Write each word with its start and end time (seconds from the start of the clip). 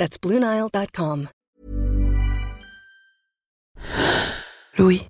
That's 0.00 0.16
BlueNile.com. 0.18 1.28
Louis. 4.78 5.02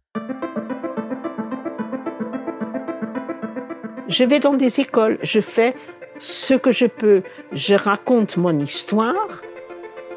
Je 4.09 4.25
vais 4.25 4.41
dans 4.41 4.55
des 4.55 4.81
écoles, 4.81 5.21
je 5.23 5.41
fais 5.41 5.77
ce 6.19 6.55
que 6.55 6.73
je 6.73 6.87
peux, 6.87 7.23
je 7.53 7.77
raconte 7.77 8.37
mon 8.37 8.59
histoire. 8.59 9.43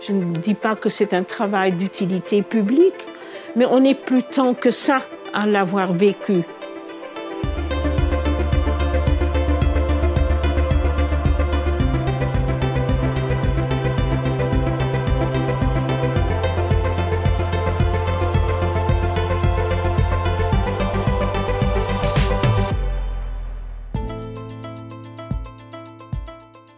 Je 0.01 0.11
ne 0.11 0.33
dis 0.37 0.55
pas 0.55 0.75
que 0.75 0.89
c'est 0.89 1.13
un 1.13 1.21
travail 1.21 1.73
d'utilité 1.73 2.41
publique, 2.41 3.05
mais 3.55 3.67
on 3.69 3.83
est 3.83 3.93
plus 3.93 4.23
tant 4.23 4.55
que 4.55 4.71
ça 4.71 5.03
à 5.35 5.45
l'avoir 5.45 5.93
vécu. 5.93 6.41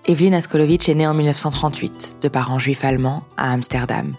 Evelyn 0.08 0.34
Askolovitch 0.34 0.88
est 0.88 0.94
née 0.94 1.08
en 1.08 1.16
1938, 1.16 2.18
de 2.22 2.28
parents 2.28 2.60
juifs 2.60 2.86
allemands, 2.86 3.24
à 3.38 3.52
Amsterdam. 3.52 4.12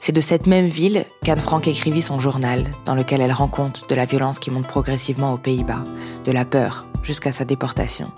C'est 0.00 0.10
de 0.10 0.20
cette 0.20 0.48
même 0.48 0.66
ville 0.66 1.04
qu'Anne 1.24 1.38
Frank 1.38 1.68
écrivit 1.68 2.02
son 2.02 2.18
journal, 2.18 2.68
dans 2.86 2.96
lequel 2.96 3.20
elle 3.20 3.30
rend 3.30 3.46
compte 3.46 3.88
de 3.88 3.94
la 3.94 4.04
violence 4.04 4.40
qui 4.40 4.50
monte 4.50 4.66
progressivement 4.66 5.32
aux 5.32 5.38
Pays-Bas, 5.38 5.84
de 6.24 6.32
la 6.32 6.44
peur, 6.44 6.88
jusqu'à 7.04 7.30
sa 7.30 7.44
déportation. 7.44 8.10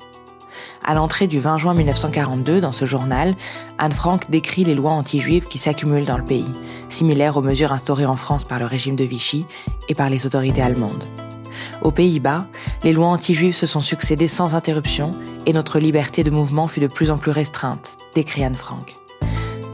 À 0.82 0.94
l'entrée 0.94 1.27
du 1.27 1.40
20 1.40 1.58
juin 1.58 1.74
1942, 1.74 2.62
dans 2.62 2.72
ce 2.72 2.86
journal, 2.86 3.36
Anne 3.77 3.92
Frank 3.92 4.30
décrit 4.30 4.64
les 4.64 4.74
lois 4.74 4.92
anti-juives 4.92 5.46
qui 5.46 5.58
s'accumulent 5.58 6.06
dans 6.06 6.16
le 6.16 6.24
pays, 6.24 6.50
similaires 6.88 7.36
aux 7.36 7.42
mesures 7.42 7.72
instaurées 7.72 8.06
en 8.06 8.16
France 8.16 8.44
par 8.44 8.58
le 8.58 8.64
régime 8.64 8.96
de 8.96 9.05
Vichy 9.05 9.44
et 9.90 9.94
par 9.94 10.08
les 10.08 10.24
autorités 10.24 10.62
allemandes. 10.62 11.05
Aux 11.82 11.90
Pays-Bas, 11.90 12.46
les 12.84 12.92
lois 12.92 13.08
anti-juives 13.08 13.54
se 13.54 13.66
sont 13.66 13.80
succédées 13.80 14.28
sans 14.28 14.54
interruption 14.54 15.12
et 15.46 15.52
notre 15.52 15.78
liberté 15.78 16.24
de 16.24 16.30
mouvement 16.30 16.68
fut 16.68 16.80
de 16.80 16.86
plus 16.86 17.10
en 17.10 17.18
plus 17.18 17.30
restreinte, 17.30 17.96
décrit 18.14 18.44
Anne 18.44 18.54
Frank. 18.54 18.99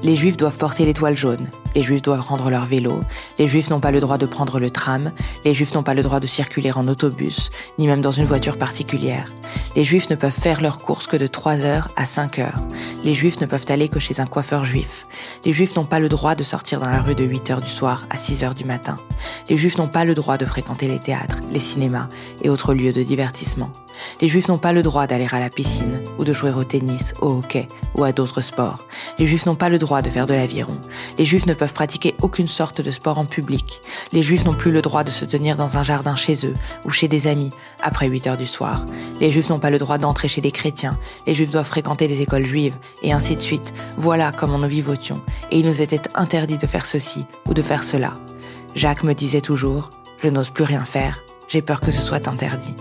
Les 0.06 0.14
juifs 0.14 0.36
doivent 0.36 0.56
porter 0.56 0.84
l'étoile 0.84 1.16
jaune, 1.16 1.48
les 1.74 1.82
juifs 1.82 2.00
doivent 2.00 2.20
rendre 2.20 2.48
leur 2.48 2.64
vélo, 2.64 3.00
les 3.40 3.48
juifs 3.48 3.70
n'ont 3.70 3.80
pas 3.80 3.90
le 3.90 3.98
droit 3.98 4.18
de 4.18 4.26
prendre 4.26 4.60
le 4.60 4.70
tram, 4.70 5.10
les 5.44 5.52
juifs 5.52 5.74
n'ont 5.74 5.82
pas 5.82 5.94
le 5.94 6.04
droit 6.04 6.20
de 6.20 6.28
circuler 6.28 6.70
en 6.70 6.86
autobus, 6.86 7.50
ni 7.76 7.88
même 7.88 8.02
dans 8.02 8.12
une 8.12 8.24
voiture 8.24 8.56
particulière. 8.56 9.32
Les 9.74 9.82
juifs 9.82 10.08
ne 10.08 10.14
peuvent 10.14 10.30
faire 10.30 10.60
leurs 10.60 10.78
courses 10.78 11.08
que 11.08 11.16
de 11.16 11.26
3 11.26 11.64
heures 11.64 11.88
à 11.96 12.06
5 12.06 12.38
heures. 12.38 12.62
Les 13.02 13.14
juifs 13.14 13.40
ne 13.40 13.46
peuvent 13.46 13.64
aller 13.68 13.88
que 13.88 13.98
chez 13.98 14.20
un 14.20 14.26
coiffeur 14.26 14.64
juif. 14.64 15.08
Les 15.44 15.52
juifs 15.52 15.74
n'ont 15.74 15.84
pas 15.84 15.98
le 15.98 16.08
droit 16.08 16.36
de 16.36 16.44
sortir 16.44 16.78
dans 16.78 16.88
la 16.88 17.00
rue 17.00 17.16
de 17.16 17.24
8 17.24 17.50
heures 17.50 17.60
du 17.60 17.68
soir 17.68 18.06
à 18.08 18.16
6 18.16 18.44
heures 18.44 18.54
du 18.54 18.64
matin. 18.64 18.94
Les 19.48 19.56
juifs 19.56 19.76
n'ont 19.76 19.88
pas 19.88 20.04
le 20.04 20.14
droit 20.14 20.38
de 20.38 20.46
fréquenter 20.46 20.86
les 20.86 21.00
théâtres, 21.00 21.40
les 21.50 21.58
cinémas 21.58 22.08
et 22.42 22.48
autres 22.48 22.74
lieux 22.74 22.92
de 22.92 23.02
divertissement. 23.02 23.72
Les 24.20 24.28
juifs 24.28 24.48
n'ont 24.48 24.58
pas 24.58 24.72
le 24.72 24.82
droit 24.82 25.06
d'aller 25.06 25.26
à 25.30 25.40
la 25.40 25.50
piscine, 25.50 26.00
ou 26.18 26.24
de 26.24 26.32
jouer 26.32 26.52
au 26.52 26.64
tennis, 26.64 27.14
au 27.20 27.38
hockey, 27.38 27.68
ou 27.94 28.04
à 28.04 28.12
d'autres 28.12 28.40
sports. 28.40 28.86
Les 29.18 29.26
juifs 29.26 29.46
n'ont 29.46 29.54
pas 29.54 29.68
le 29.68 29.78
droit 29.78 30.02
de 30.02 30.10
faire 30.10 30.26
de 30.26 30.34
l'aviron. 30.34 30.76
Les 31.18 31.24
juifs 31.24 31.46
ne 31.46 31.54
peuvent 31.54 31.72
pratiquer 31.72 32.14
aucune 32.22 32.46
sorte 32.46 32.80
de 32.80 32.90
sport 32.90 33.18
en 33.18 33.24
public. 33.24 33.80
Les 34.12 34.22
juifs 34.22 34.44
n'ont 34.44 34.54
plus 34.54 34.72
le 34.72 34.82
droit 34.82 35.04
de 35.04 35.10
se 35.10 35.24
tenir 35.24 35.56
dans 35.56 35.78
un 35.78 35.82
jardin 35.82 36.16
chez 36.16 36.46
eux, 36.46 36.54
ou 36.84 36.90
chez 36.90 37.08
des 37.08 37.26
amis, 37.26 37.50
après 37.82 38.08
8 38.08 38.26
heures 38.26 38.36
du 38.36 38.46
soir. 38.46 38.84
Les 39.20 39.30
juifs 39.30 39.50
n'ont 39.50 39.58
pas 39.58 39.70
le 39.70 39.78
droit 39.78 39.98
d'entrer 39.98 40.28
chez 40.28 40.40
des 40.40 40.52
chrétiens. 40.52 40.98
Les 41.26 41.34
juifs 41.34 41.50
doivent 41.50 41.66
fréquenter 41.66 42.08
des 42.08 42.22
écoles 42.22 42.46
juives, 42.46 42.76
et 43.02 43.12
ainsi 43.12 43.36
de 43.36 43.40
suite. 43.40 43.72
Voilà 43.96 44.32
comment 44.32 44.58
nous 44.58 44.68
vivotions. 44.68 45.20
Et 45.50 45.58
il 45.58 45.66
nous 45.66 45.82
était 45.82 46.02
interdit 46.14 46.58
de 46.58 46.66
faire 46.66 46.86
ceci, 46.86 47.24
ou 47.48 47.54
de 47.54 47.62
faire 47.62 47.84
cela. 47.84 48.12
Jacques 48.74 49.04
me 49.04 49.14
disait 49.14 49.40
toujours, 49.40 49.90
je 50.22 50.28
n'ose 50.28 50.50
plus 50.50 50.64
rien 50.64 50.84
faire, 50.84 51.22
j'ai 51.48 51.62
peur 51.62 51.80
que 51.80 51.90
ce 51.90 52.02
soit 52.02 52.28
interdit. 52.28 52.74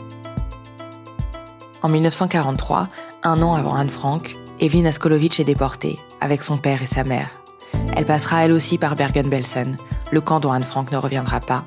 En 1.86 1.88
1943, 1.88 2.90
un 3.22 3.44
an 3.44 3.54
avant 3.54 3.76
Anne 3.76 3.92
Frank, 3.92 4.36
Evelyn 4.60 4.86
Askolovitch 4.86 5.40
est 5.40 5.44
déportée, 5.44 6.00
avec 6.20 6.42
son 6.42 6.58
père 6.58 6.82
et 6.82 6.88
sa 6.88 7.04
mère. 7.04 7.30
Elle 7.96 8.08
passera 8.08 8.44
elle 8.44 8.54
aussi 8.54 8.80
par 8.80 8.96
Bergen-Belsen, 8.96 9.78
le 10.12 10.20
camp 10.20 10.40
dont 10.40 10.52
Anne 10.52 10.64
Frank 10.64 10.92
ne 10.92 10.98
reviendra 10.98 11.40
pas. 11.42 11.64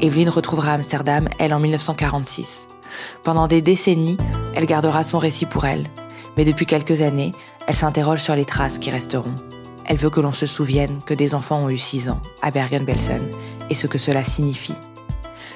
Evelyn 0.00 0.30
retrouvera 0.30 0.74
Amsterdam, 0.74 1.28
elle, 1.40 1.52
en 1.52 1.58
1946. 1.58 2.68
Pendant 3.24 3.48
des 3.48 3.60
décennies, 3.60 4.16
elle 4.54 4.66
gardera 4.66 5.02
son 5.02 5.18
récit 5.18 5.46
pour 5.46 5.64
elle. 5.64 5.88
Mais 6.36 6.44
depuis 6.44 6.64
quelques 6.64 7.02
années, 7.02 7.32
elle 7.66 7.74
s'interroge 7.74 8.22
sur 8.22 8.36
les 8.36 8.44
traces 8.44 8.78
qui 8.78 8.90
resteront. 8.90 9.34
Elle 9.86 9.96
veut 9.96 10.10
que 10.10 10.20
l'on 10.20 10.32
se 10.32 10.46
souvienne 10.46 11.00
que 11.04 11.14
des 11.14 11.34
enfants 11.34 11.64
ont 11.64 11.68
eu 11.68 11.78
6 11.78 12.10
ans 12.10 12.20
à 12.42 12.52
Bergen-Belsen 12.52 13.22
et 13.70 13.74
ce 13.74 13.88
que 13.88 13.98
cela 13.98 14.22
signifie. 14.22 14.76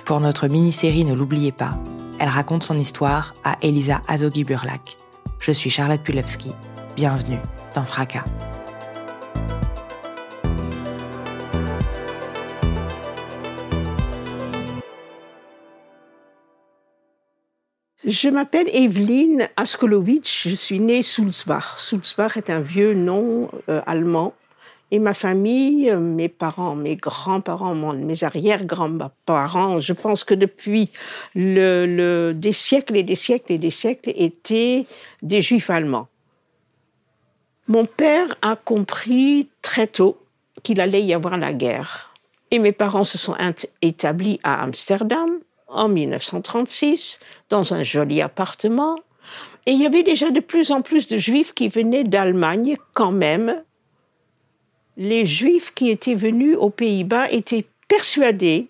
Pour 0.04 0.18
notre 0.18 0.48
mini-série 0.48 1.04
Ne 1.04 1.14
l'oubliez 1.14 1.52
pas, 1.52 1.78
elle 2.22 2.28
raconte 2.28 2.62
son 2.62 2.78
histoire 2.78 3.34
à 3.42 3.56
Elisa 3.62 4.00
Azogi-Burlak. 4.06 4.96
Je 5.40 5.50
suis 5.50 5.70
Charlotte 5.70 6.00
Pulewski. 6.04 6.52
Bienvenue 6.94 7.40
dans 7.74 7.84
Fracas. 7.84 8.22
Je 18.04 18.28
m'appelle 18.28 18.68
Evelyne 18.72 19.48
Askolovitch, 19.56 20.48
je 20.48 20.54
suis 20.54 20.78
née 20.78 21.02
Sulzbach. 21.02 21.80
Sulzbach 21.80 22.36
est 22.36 22.50
un 22.50 22.60
vieux 22.60 22.94
nom 22.94 23.50
euh, 23.68 23.80
allemand 23.84 24.32
et 24.92 24.98
ma 24.98 25.14
famille, 25.14 25.90
euh, 25.90 25.98
mes 25.98 26.28
parents, 26.28 26.76
mes 26.76 26.96
grands-parents, 26.96 27.74
mes 27.74 28.24
arrière-grands-parents, 28.24 29.78
je 29.78 29.92
pense 29.94 30.22
que 30.22 30.34
depuis 30.34 30.90
des 31.34 32.52
siècles 32.52 32.98
et 32.98 33.02
des 33.02 33.14
siècles 33.14 33.52
et 33.52 33.58
des 33.58 33.70
siècles, 33.70 34.12
étaient 34.14 34.86
des 35.22 35.40
juifs 35.40 35.70
allemands. 35.70 36.08
Mon 37.68 37.86
père 37.86 38.34
a 38.42 38.54
compris 38.54 39.48
très 39.62 39.86
tôt 39.86 40.18
qu'il 40.62 40.78
allait 40.78 41.02
y 41.02 41.14
avoir 41.14 41.38
la 41.38 41.54
guerre. 41.54 42.12
Et 42.50 42.58
mes 42.58 42.72
parents 42.72 43.04
se 43.04 43.16
sont 43.16 43.34
établis 43.80 44.40
à 44.42 44.62
Amsterdam 44.62 45.30
en 45.68 45.88
1936, 45.88 47.18
dans 47.48 47.72
un 47.72 47.82
joli 47.82 48.20
appartement. 48.20 48.96
Et 49.64 49.70
il 49.70 49.80
y 49.80 49.86
avait 49.86 50.02
déjà 50.02 50.30
de 50.30 50.40
plus 50.40 50.70
en 50.70 50.82
plus 50.82 51.08
de 51.08 51.16
juifs 51.16 51.54
qui 51.54 51.68
venaient 51.68 52.04
d'Allemagne 52.04 52.76
quand 52.92 53.12
même 53.12 53.62
les 54.96 55.26
Juifs 55.26 55.72
qui 55.74 55.90
étaient 55.90 56.14
venus 56.14 56.56
aux 56.58 56.70
Pays-Bas 56.70 57.30
étaient 57.30 57.66
persuadés 57.88 58.68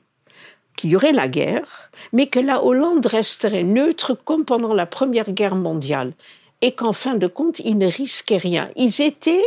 qu'il 0.76 0.90
y 0.90 0.96
aurait 0.96 1.12
la 1.12 1.28
guerre, 1.28 1.90
mais 2.12 2.26
que 2.26 2.40
la 2.40 2.64
Hollande 2.64 3.06
resterait 3.06 3.62
neutre 3.62 4.14
comme 4.14 4.44
pendant 4.44 4.74
la 4.74 4.86
Première 4.86 5.30
Guerre 5.30 5.54
mondiale, 5.54 6.12
et 6.60 6.72
qu'en 6.72 6.92
fin 6.92 7.14
de 7.14 7.26
compte, 7.26 7.58
ils 7.60 7.76
ne 7.76 7.86
risquaient 7.86 8.36
rien. 8.36 8.70
Ils 8.76 9.02
étaient 9.02 9.44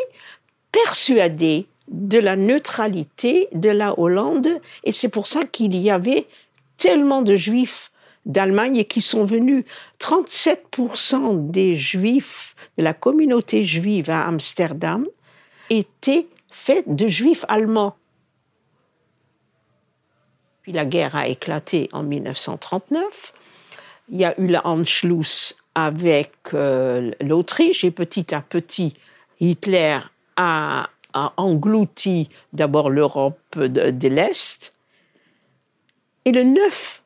persuadés 0.72 1.66
de 1.88 2.19
la 2.19 2.35
neutralité 2.35 3.47
de 3.53 3.69
la 3.69 3.97
Hollande, 3.99 4.49
et 4.84 4.91
c'est 4.91 5.09
pour 5.09 5.28
ça 5.28 5.46
qu'il 5.46 5.76
y 5.76 5.90
avait 5.90 6.26
tellement 6.78 7.22
de 7.22 7.35
Juifs 7.35 7.91
d'Allemagne 8.26 8.84
qui 8.85 9.02
sont 9.02 9.23
venus. 9.23 9.66
37% 9.99 11.52
des 11.52 11.76
Juifs 11.76 12.55
de 12.78 12.84
la 12.84 12.94
communauté 12.94 13.64
juive 13.64 14.09
à 14.09 14.26
Amsterdam 14.26 15.05
étaient 15.70 16.28
fait 16.55 16.84
de 16.87 17.07
juifs 17.07 17.43
allemands. 17.49 17.97
Puis 20.61 20.72
la 20.72 20.85
guerre 20.85 21.16
a 21.17 21.28
éclaté 21.28 21.90
en 21.91 22.02
1939. 22.02 23.34
Il 24.09 24.17
y 24.17 24.25
a 24.25 24.40
eu 24.40 24.47
l'Anschluss 24.47 25.57
avec 25.75 26.31
euh, 26.53 27.11
l'Autriche 27.19 27.84
et 27.84 27.91
petit 27.91 28.34
à 28.34 28.40
petit, 28.41 28.93
Hitler 29.41 29.99
a, 30.37 30.90
englouti 31.37 32.29
d'abord 32.52 32.90
l'Europe 32.90 33.58
de, 33.58 34.08
l'Est. 34.08 34.73
Et 36.25 36.31
le 36.31 36.43
9 36.43 37.03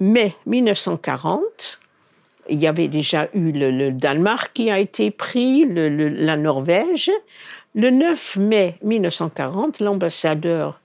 mai 0.00 0.34
1940, 0.46 1.80
il 2.50 2.58
y 2.58 2.66
avait 2.66 2.88
déjà 2.88 3.28
eu 3.32 3.52
le, 3.52 3.92
Danemark 3.92 4.52
qui 4.52 4.70
a 4.70 4.78
été 4.78 5.10
pris, 5.10 5.64
la 5.66 6.36
Norvège, 6.36 7.10
Le 7.76 7.90
9 7.90 8.38
mai 8.38 8.78
1940, 8.82 9.80
l'ambassadeur 9.80 10.80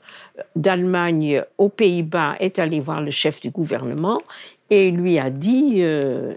d'Allemagne 0.57 1.41
aux 1.57 1.69
Pays-Bas 1.69 2.35
est 2.41 2.59
allé 2.59 2.81
voir 2.81 2.99
le 2.99 3.11
chef 3.11 3.39
du 3.39 3.49
gouvernement 3.49 4.19
et 4.69 4.91
lui 4.91 5.17
a 5.17 5.29
dit 5.29 5.75
euh, 5.77 6.33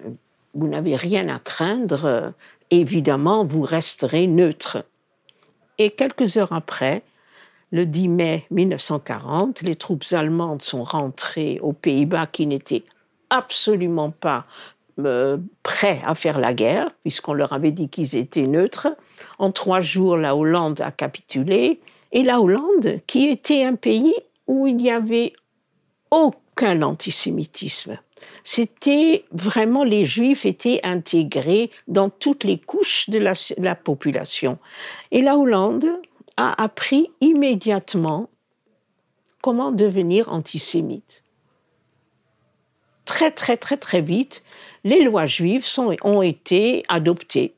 Vous 0.54 0.68
n'avez 0.68 0.94
rien 0.94 1.28
à 1.28 1.40
craindre, 1.40 2.32
évidemment, 2.70 3.44
vous 3.44 3.62
resterez 3.62 4.28
neutre. 4.28 4.84
Et 5.78 5.90
quelques 5.90 6.36
heures 6.36 6.52
après, 6.52 7.02
le 7.72 7.84
10 7.84 8.08
mai 8.08 8.46
1940, 8.52 9.62
les 9.62 9.74
troupes 9.74 10.04
allemandes 10.12 10.62
sont 10.62 10.84
rentrées 10.84 11.58
aux 11.62 11.72
Pays-Bas 11.72 12.28
qui 12.28 12.46
n'étaient 12.46 12.84
absolument 13.28 14.12
pas 14.12 14.46
euh, 15.00 15.38
prêts 15.64 16.00
à 16.06 16.14
faire 16.14 16.38
la 16.38 16.54
guerre, 16.54 16.86
puisqu'on 17.02 17.32
leur 17.32 17.52
avait 17.52 17.72
dit 17.72 17.88
qu'ils 17.88 18.14
étaient 18.14 18.44
neutres. 18.44 18.86
En 19.38 19.50
trois 19.52 19.80
jours, 19.80 20.16
la 20.16 20.36
Hollande 20.36 20.80
a 20.80 20.90
capitulé. 20.90 21.80
Et 22.12 22.22
la 22.22 22.40
Hollande, 22.40 23.00
qui 23.06 23.28
était 23.28 23.64
un 23.64 23.74
pays 23.74 24.14
où 24.46 24.66
il 24.66 24.76
n'y 24.76 24.90
avait 24.90 25.32
aucun 26.10 26.82
antisémitisme. 26.82 27.98
C'était 28.42 29.24
vraiment 29.32 29.84
les 29.84 30.06
Juifs 30.06 30.46
étaient 30.46 30.80
intégrés 30.82 31.70
dans 31.88 32.08
toutes 32.08 32.44
les 32.44 32.58
couches 32.58 33.10
de 33.10 33.18
la 33.18 33.74
population. 33.74 34.58
Et 35.10 35.22
la 35.22 35.36
Hollande 35.36 35.86
a 36.36 36.62
appris 36.62 37.10
immédiatement 37.20 38.28
comment 39.42 39.72
devenir 39.72 40.32
antisémite. 40.32 41.22
Très, 43.04 43.30
très, 43.30 43.56
très, 43.56 43.76
très 43.76 44.00
vite, 44.00 44.42
les 44.84 45.02
lois 45.02 45.26
juives 45.26 45.66
ont 46.02 46.22
été 46.22 46.84
adoptées. 46.88 47.54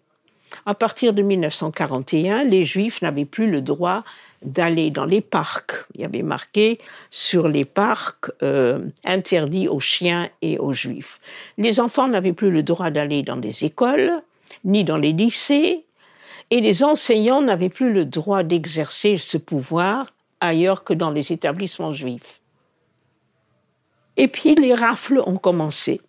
À 0.64 0.74
partir 0.74 1.12
de 1.12 1.22
1941, 1.22 2.44
les 2.44 2.64
juifs 2.64 3.02
n'avaient 3.02 3.24
plus 3.24 3.50
le 3.50 3.60
droit 3.60 4.04
d'aller 4.42 4.90
dans 4.90 5.04
les 5.04 5.20
parcs. 5.20 5.84
Il 5.94 6.02
y 6.02 6.04
avait 6.04 6.22
marqué 6.22 6.78
sur 7.10 7.48
les 7.48 7.64
parcs 7.64 8.30
euh, 8.42 8.86
interdits 9.04 9.68
aux 9.68 9.80
chiens 9.80 10.28
et 10.42 10.58
aux 10.58 10.72
juifs. 10.72 11.20
Les 11.58 11.80
enfants 11.80 12.08
n'avaient 12.08 12.32
plus 12.32 12.50
le 12.50 12.62
droit 12.62 12.90
d'aller 12.90 13.22
dans 13.22 13.36
les 13.36 13.64
écoles, 13.64 14.12
ni 14.64 14.84
dans 14.84 14.98
les 14.98 15.12
lycées, 15.12 15.84
et 16.50 16.60
les 16.60 16.84
enseignants 16.84 17.42
n'avaient 17.42 17.68
plus 17.68 17.92
le 17.92 18.04
droit 18.04 18.42
d'exercer 18.42 19.16
ce 19.18 19.36
pouvoir 19.36 20.12
ailleurs 20.40 20.84
que 20.84 20.94
dans 20.94 21.10
les 21.10 21.32
établissements 21.32 21.92
juifs. 21.92 22.40
Et 24.16 24.28
puis 24.28 24.54
les 24.54 24.74
rafles 24.74 25.22
ont 25.26 25.38
commencé. 25.38 26.00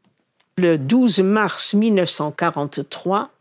Le 0.58 0.78
12 0.78 1.20
mars 1.20 1.74
1943, 1.74 3.32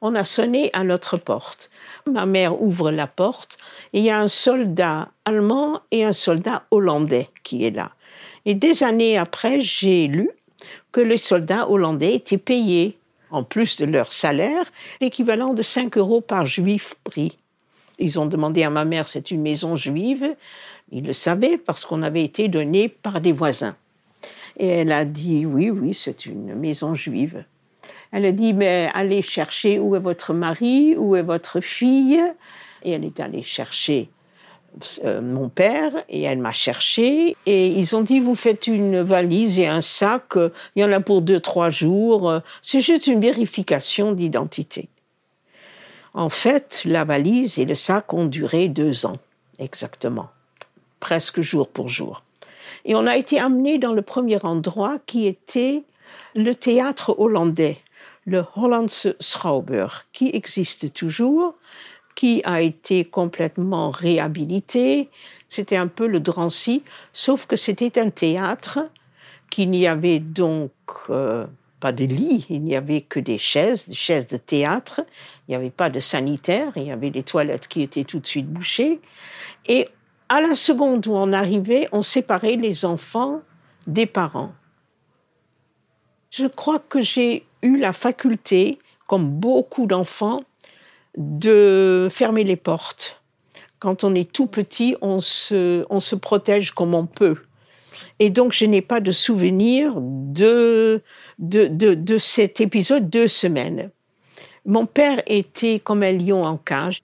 on 0.00 0.14
a 0.14 0.24
sonné 0.24 0.70
à 0.72 0.84
notre 0.84 1.16
porte. 1.16 1.70
Ma 2.10 2.26
mère 2.26 2.60
ouvre 2.62 2.90
la 2.90 3.06
porte 3.06 3.58
et 3.92 3.98
il 3.98 4.04
y 4.04 4.10
a 4.10 4.20
un 4.20 4.28
soldat 4.28 5.08
allemand 5.24 5.80
et 5.90 6.04
un 6.04 6.12
soldat 6.12 6.64
hollandais 6.70 7.28
qui 7.42 7.64
est 7.64 7.70
là. 7.70 7.92
Et 8.46 8.54
des 8.54 8.82
années 8.82 9.18
après, 9.18 9.60
j'ai 9.60 10.06
lu 10.06 10.30
que 10.92 11.00
les 11.00 11.18
soldats 11.18 11.68
hollandais 11.68 12.14
étaient 12.14 12.38
payés 12.38 12.98
en 13.30 13.42
plus 13.42 13.76
de 13.76 13.84
leur 13.84 14.12
salaire, 14.12 14.64
l'équivalent 15.00 15.52
de 15.52 15.62
5 15.62 15.98
euros 15.98 16.20
par 16.20 16.46
juif 16.46 16.94
pris. 17.04 17.36
Ils 17.98 18.18
ont 18.18 18.26
demandé 18.26 18.62
à 18.62 18.70
ma 18.70 18.84
mère, 18.84 19.08
c'est 19.08 19.30
une 19.30 19.42
maison 19.42 19.76
juive. 19.76 20.34
Il 20.90 21.04
le 21.04 21.12
savait 21.12 21.58
parce 21.58 21.84
qu'on 21.84 22.02
avait 22.02 22.22
été 22.22 22.48
donné 22.48 22.88
par 22.88 23.20
des 23.20 23.32
voisins. 23.32 23.76
Et 24.56 24.66
elle 24.66 24.92
a 24.92 25.04
dit, 25.04 25.44
oui, 25.46 25.70
oui, 25.70 25.94
c'est 25.94 26.26
une 26.26 26.54
maison 26.54 26.94
juive. 26.94 27.44
Elle 28.12 28.26
a 28.26 28.32
dit, 28.32 28.52
mais 28.52 28.90
allez 28.94 29.22
chercher 29.22 29.78
où 29.78 29.94
est 29.96 30.00
votre 30.00 30.32
mari, 30.32 30.94
où 30.96 31.16
est 31.16 31.22
votre 31.22 31.60
fille. 31.60 32.22
Et 32.82 32.92
elle 32.92 33.04
est 33.04 33.20
allée 33.20 33.42
chercher 33.42 34.08
euh, 35.04 35.20
mon 35.20 35.48
père 35.48 35.92
et 36.08 36.22
elle 36.22 36.38
m'a 36.38 36.52
cherché 36.52 37.36
et 37.46 37.66
ils 37.66 37.96
ont 37.96 38.02
dit 38.02 38.20
vous 38.20 38.34
faites 38.34 38.66
une 38.66 39.00
valise 39.00 39.58
et 39.58 39.66
un 39.66 39.80
sac, 39.80 40.36
euh, 40.36 40.50
il 40.76 40.82
y 40.82 40.84
en 40.84 40.92
a 40.92 41.00
pour 41.00 41.22
deux 41.22 41.40
trois 41.40 41.70
jours, 41.70 42.42
c'est 42.62 42.80
juste 42.80 43.06
une 43.06 43.18
vérification 43.18 44.12
d'identité. 44.12 44.88
En 46.14 46.28
fait, 46.28 46.82
la 46.84 47.04
valise 47.04 47.58
et 47.58 47.64
le 47.64 47.74
sac 47.74 48.12
ont 48.12 48.26
duré 48.26 48.68
deux 48.68 49.06
ans 49.06 49.16
exactement, 49.58 50.28
presque 51.00 51.40
jour 51.40 51.68
pour 51.68 51.88
jour. 51.88 52.22
Et 52.84 52.94
on 52.94 53.06
a 53.06 53.16
été 53.16 53.40
amené 53.40 53.78
dans 53.78 53.94
le 53.94 54.02
premier 54.02 54.38
endroit 54.44 54.98
qui 55.06 55.26
était 55.26 55.82
le 56.34 56.54
théâtre 56.54 57.16
hollandais, 57.18 57.78
le 58.28 58.44
Hollandse 58.56 59.08
Schouwburg, 59.20 60.04
qui 60.12 60.30
existe 60.32 60.92
toujours, 60.92 61.54
qui 62.14 62.42
a 62.44 62.60
été 62.60 63.04
complètement 63.04 63.90
réhabilité. 63.90 65.08
C'était 65.48 65.76
un 65.76 65.86
peu 65.86 66.06
le 66.06 66.20
Drancy, 66.20 66.82
sauf 67.12 67.46
que 67.46 67.56
c'était 67.56 67.98
un 67.98 68.10
théâtre 68.10 68.80
qu'il 69.50 69.70
n'y 69.70 69.86
avait 69.86 70.18
donc 70.18 70.72
euh, 71.08 71.46
pas 71.80 71.92
de 71.92 72.04
lit, 72.04 72.46
il 72.50 72.62
n'y 72.62 72.76
avait 72.76 73.00
que 73.00 73.18
des 73.20 73.38
chaises, 73.38 73.88
des 73.88 73.94
chaises 73.94 74.26
de 74.26 74.36
théâtre. 74.36 75.00
Il 75.46 75.52
n'y 75.52 75.54
avait 75.54 75.70
pas 75.70 75.88
de 75.88 76.00
sanitaire, 76.00 76.72
il 76.76 76.82
y 76.82 76.90
avait 76.90 77.10
des 77.10 77.22
toilettes 77.22 77.66
qui 77.66 77.82
étaient 77.82 78.04
tout 78.04 78.18
de 78.18 78.26
suite 78.26 78.48
bouchées. 78.48 79.00
Et 79.66 79.88
à 80.28 80.42
la 80.42 80.54
seconde 80.54 81.06
où 81.06 81.12
on 81.14 81.32
arrivait, 81.32 81.88
on 81.92 82.02
séparait 82.02 82.56
les 82.56 82.84
enfants 82.84 83.40
des 83.86 84.06
parents. 84.06 84.52
Je 86.30 86.46
crois 86.46 86.78
que 86.78 87.00
j'ai 87.00 87.47
eu 87.62 87.76
la 87.76 87.92
faculté, 87.92 88.78
comme 89.06 89.28
beaucoup 89.28 89.86
d'enfants, 89.86 90.40
de 91.16 92.08
fermer 92.10 92.44
les 92.44 92.56
portes. 92.56 93.20
Quand 93.78 94.04
on 94.04 94.14
est 94.14 94.30
tout 94.30 94.46
petit, 94.46 94.96
on 95.00 95.20
se, 95.20 95.84
on 95.90 96.00
se 96.00 96.16
protège 96.16 96.72
comme 96.72 96.94
on 96.94 97.06
peut. 97.06 97.36
Et 98.18 98.30
donc, 98.30 98.52
je 98.52 98.64
n'ai 98.64 98.82
pas 98.82 99.00
de 99.00 99.12
souvenir 99.12 99.94
de, 99.96 101.02
de, 101.38 101.66
de, 101.66 102.18
cet 102.18 102.60
épisode 102.60 103.08
deux 103.08 103.28
semaines. 103.28 103.90
Mon 104.64 104.86
père 104.86 105.22
était 105.26 105.80
comme 105.82 106.02
un 106.02 106.12
lion 106.12 106.44
en 106.44 106.56
cage. 106.56 107.02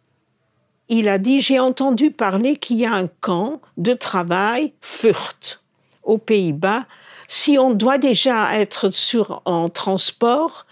Il 0.88 1.08
a 1.08 1.18
dit, 1.18 1.40
j'ai 1.40 1.58
entendu 1.58 2.10
parler 2.10 2.56
qu'il 2.56 2.76
y 2.76 2.84
a 2.84 2.92
un 2.92 3.06
camp 3.06 3.60
de 3.76 3.94
travail 3.94 4.72
Furt 4.80 5.62
aux 6.02 6.18
Pays-Bas 6.18 6.84
si 7.34 7.58
on 7.58 7.74
doit 7.74 7.98
déjà 7.98 8.56
être 8.56 8.90
sur, 8.90 9.42
en 9.44 9.68
transport, 9.68 10.66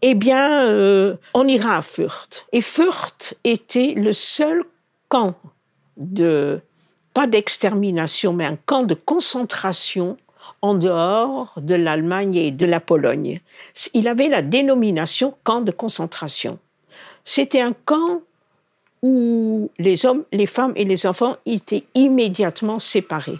eh 0.00 0.14
bien, 0.14 0.64
euh, 0.64 1.16
on 1.34 1.46
ira 1.46 1.76
à 1.76 1.82
Fürth. 1.82 2.46
Et 2.52 2.62
Fürth 2.62 3.34
était 3.44 3.92
le 3.94 4.14
seul 4.14 4.64
camp 5.10 5.34
de, 5.98 6.62
pas 7.12 7.26
d'extermination, 7.26 8.32
mais 8.32 8.46
un 8.46 8.56
camp 8.56 8.84
de 8.84 8.94
concentration 8.94 10.16
en 10.62 10.72
dehors 10.72 11.52
de 11.58 11.74
l'Allemagne 11.74 12.34
et 12.34 12.50
de 12.50 12.64
la 12.64 12.80
Pologne. 12.80 13.42
Il 13.92 14.08
avait 14.08 14.28
la 14.28 14.40
dénomination 14.40 15.34
camp 15.44 15.60
de 15.60 15.70
concentration. 15.70 16.58
C'était 17.26 17.60
un 17.60 17.74
camp 17.84 18.22
où 19.02 19.70
les 19.78 20.06
hommes, 20.06 20.24
les 20.32 20.46
femmes 20.46 20.72
et 20.76 20.84
les 20.86 21.06
enfants 21.06 21.36
étaient 21.44 21.84
immédiatement 21.94 22.78
séparés. 22.78 23.38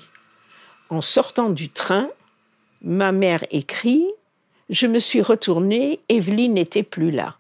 En 0.91 1.01
sortant 1.01 1.49
du 1.49 1.71
train, 1.71 2.11
Ma 2.87 3.11
mère 3.11 3.45
écrit 3.51 4.07
Je 4.71 4.87
me 4.87 5.01
suis 5.01 5.21
retournée, 5.21 5.99
Evelyne 6.09 6.55
n'était 6.55 6.85
plus 6.85 7.11
là. 7.11 7.35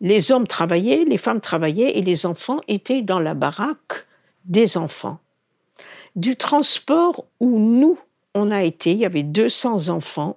Les 0.00 0.30
hommes 0.30 0.46
travaillaient, 0.46 1.04
les 1.04 1.18
femmes 1.18 1.40
travaillaient 1.40 1.98
et 1.98 2.02
les 2.02 2.24
enfants 2.24 2.60
étaient 2.68 3.02
dans 3.02 3.18
la 3.18 3.34
baraque 3.34 4.06
des 4.44 4.76
enfants. 4.76 5.18
Du 6.14 6.36
transport 6.36 7.24
où 7.40 7.58
nous, 7.58 7.98
on 8.32 8.52
a 8.52 8.62
été, 8.62 8.92
il 8.92 8.98
y 8.98 9.04
avait 9.04 9.24
200 9.24 9.88
enfants. 9.88 10.36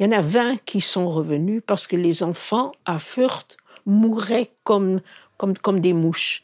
Il 0.00 0.06
y 0.06 0.08
en 0.08 0.18
a 0.18 0.20
20 0.20 0.56
qui 0.64 0.80
sont 0.80 1.08
revenus 1.08 1.62
parce 1.64 1.86
que 1.86 1.94
les 1.94 2.24
enfants 2.24 2.72
à 2.86 2.98
Fürth 2.98 3.56
mouraient 3.86 4.50
comme, 4.64 5.00
comme, 5.36 5.56
comme 5.56 5.78
des 5.78 5.92
mouches 5.92 6.42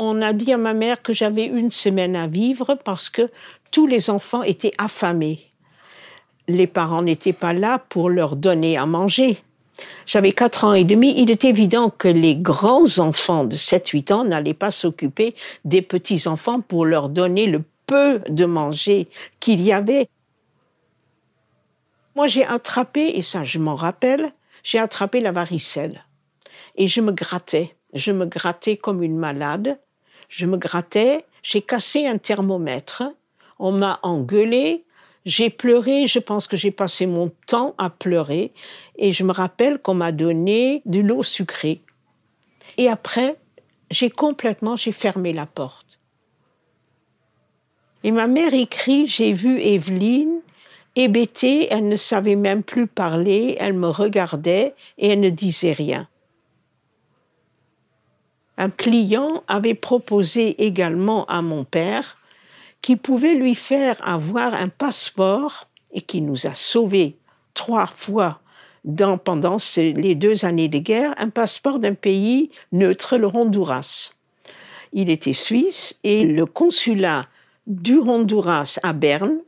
on 0.00 0.22
a 0.22 0.32
dit 0.32 0.52
à 0.52 0.56
ma 0.56 0.74
mère 0.74 1.02
que 1.02 1.12
j'avais 1.12 1.44
une 1.44 1.72
semaine 1.72 2.14
à 2.14 2.28
vivre 2.28 2.78
parce 2.84 3.10
que 3.10 3.30
tous 3.70 3.86
les 3.86 4.10
enfants 4.10 4.42
étaient 4.42 4.74
affamés. 4.78 5.50
Les 6.46 6.66
parents 6.66 7.02
n'étaient 7.02 7.32
pas 7.32 7.52
là 7.52 7.78
pour 7.78 8.08
leur 8.08 8.36
donner 8.36 8.76
à 8.76 8.86
manger. 8.86 9.42
J'avais 10.06 10.32
quatre 10.32 10.64
ans 10.64 10.74
et 10.74 10.84
demi. 10.84 11.14
Il 11.16 11.30
est 11.30 11.44
évident 11.44 11.90
que 11.90 12.08
les 12.08 12.36
grands 12.36 12.98
enfants 12.98 13.44
de 13.44 13.54
7-8 13.54 14.12
ans 14.12 14.24
n'allaient 14.24 14.54
pas 14.54 14.70
s'occuper 14.70 15.34
des 15.64 15.82
petits 15.82 16.26
enfants 16.26 16.60
pour 16.60 16.84
leur 16.84 17.08
donner 17.08 17.46
le 17.46 17.62
peu 17.86 18.20
de 18.28 18.44
manger 18.44 19.08
qu'il 19.40 19.60
y 19.60 19.72
avait. 19.72 20.08
Moi, 22.16 22.26
j'ai 22.26 22.44
attrapé, 22.44 23.16
et 23.16 23.22
ça 23.22 23.44
je 23.44 23.58
m'en 23.58 23.74
rappelle, 23.74 24.32
j'ai 24.64 24.78
attrapé 24.78 25.20
la 25.20 25.32
varicelle. 25.32 26.04
Et 26.76 26.86
je 26.86 27.00
me 27.00 27.12
grattais. 27.12 27.76
Je 27.94 28.12
me 28.12 28.26
grattais 28.26 28.76
comme 28.76 29.02
une 29.02 29.16
malade. 29.16 29.78
Je 30.28 30.46
me 30.46 30.56
grattais. 30.56 31.24
J'ai 31.42 31.62
cassé 31.62 32.06
un 32.06 32.18
thermomètre 32.18 33.04
on 33.58 33.72
m'a 33.72 33.98
engueulé, 34.02 34.84
j'ai 35.24 35.50
pleuré, 35.50 36.06
je 36.06 36.18
pense 36.18 36.46
que 36.46 36.56
j'ai 36.56 36.70
passé 36.70 37.06
mon 37.06 37.30
temps 37.46 37.74
à 37.78 37.90
pleurer, 37.90 38.52
et 38.96 39.12
je 39.12 39.24
me 39.24 39.32
rappelle 39.32 39.78
qu'on 39.78 39.94
m'a 39.94 40.12
donné 40.12 40.82
de 40.86 41.00
l'eau 41.00 41.22
sucrée. 41.22 41.82
Et 42.76 42.88
après, 42.88 43.36
j'ai 43.90 44.10
complètement, 44.10 44.76
j'ai 44.76 44.92
fermé 44.92 45.32
la 45.32 45.46
porte. 45.46 46.00
Et 48.04 48.10
ma 48.10 48.26
mère 48.26 48.54
écrit, 48.54 49.06
j'ai 49.06 49.32
vu 49.32 49.60
Evelyne, 49.60 50.40
hébétée, 50.94 51.68
elle 51.70 51.88
ne 51.88 51.96
savait 51.96 52.36
même 52.36 52.62
plus 52.62 52.86
parler, 52.86 53.56
elle 53.58 53.72
me 53.72 53.88
regardait 53.88 54.74
et 54.98 55.08
elle 55.08 55.20
ne 55.20 55.30
disait 55.30 55.72
rien. 55.72 56.08
Un 58.56 58.70
client 58.70 59.44
avait 59.46 59.74
proposé 59.74 60.64
également 60.64 61.24
à 61.26 61.42
mon 61.42 61.64
père 61.64 62.17
qu'il 62.82 62.98
pouvait 62.98 63.34
lui 63.34 63.54
faire 63.54 63.96
avoir 64.06 64.54
un 64.54 64.68
passeport 64.68 65.68
et 65.92 66.00
qui 66.00 66.20
nous 66.20 66.46
a 66.46 66.54
sauvés 66.54 67.16
trois 67.54 67.86
fois 67.86 68.40
dans, 68.84 69.18
pendant 69.18 69.56
les 69.76 70.14
deux 70.14 70.44
années 70.44 70.68
de 70.68 70.78
guerre, 70.78 71.14
un 71.18 71.30
passeport 71.30 71.78
d'un 71.78 71.94
pays 71.94 72.50
neutre, 72.72 73.16
le 73.16 73.26
Honduras. 73.26 74.12
Il 74.92 75.10
était 75.10 75.32
suisse 75.32 75.98
et 76.04 76.24
le 76.24 76.46
consulat 76.46 77.26
du 77.66 77.98
Honduras 77.98 78.78
à 78.82 78.92
Berne, 78.92 79.38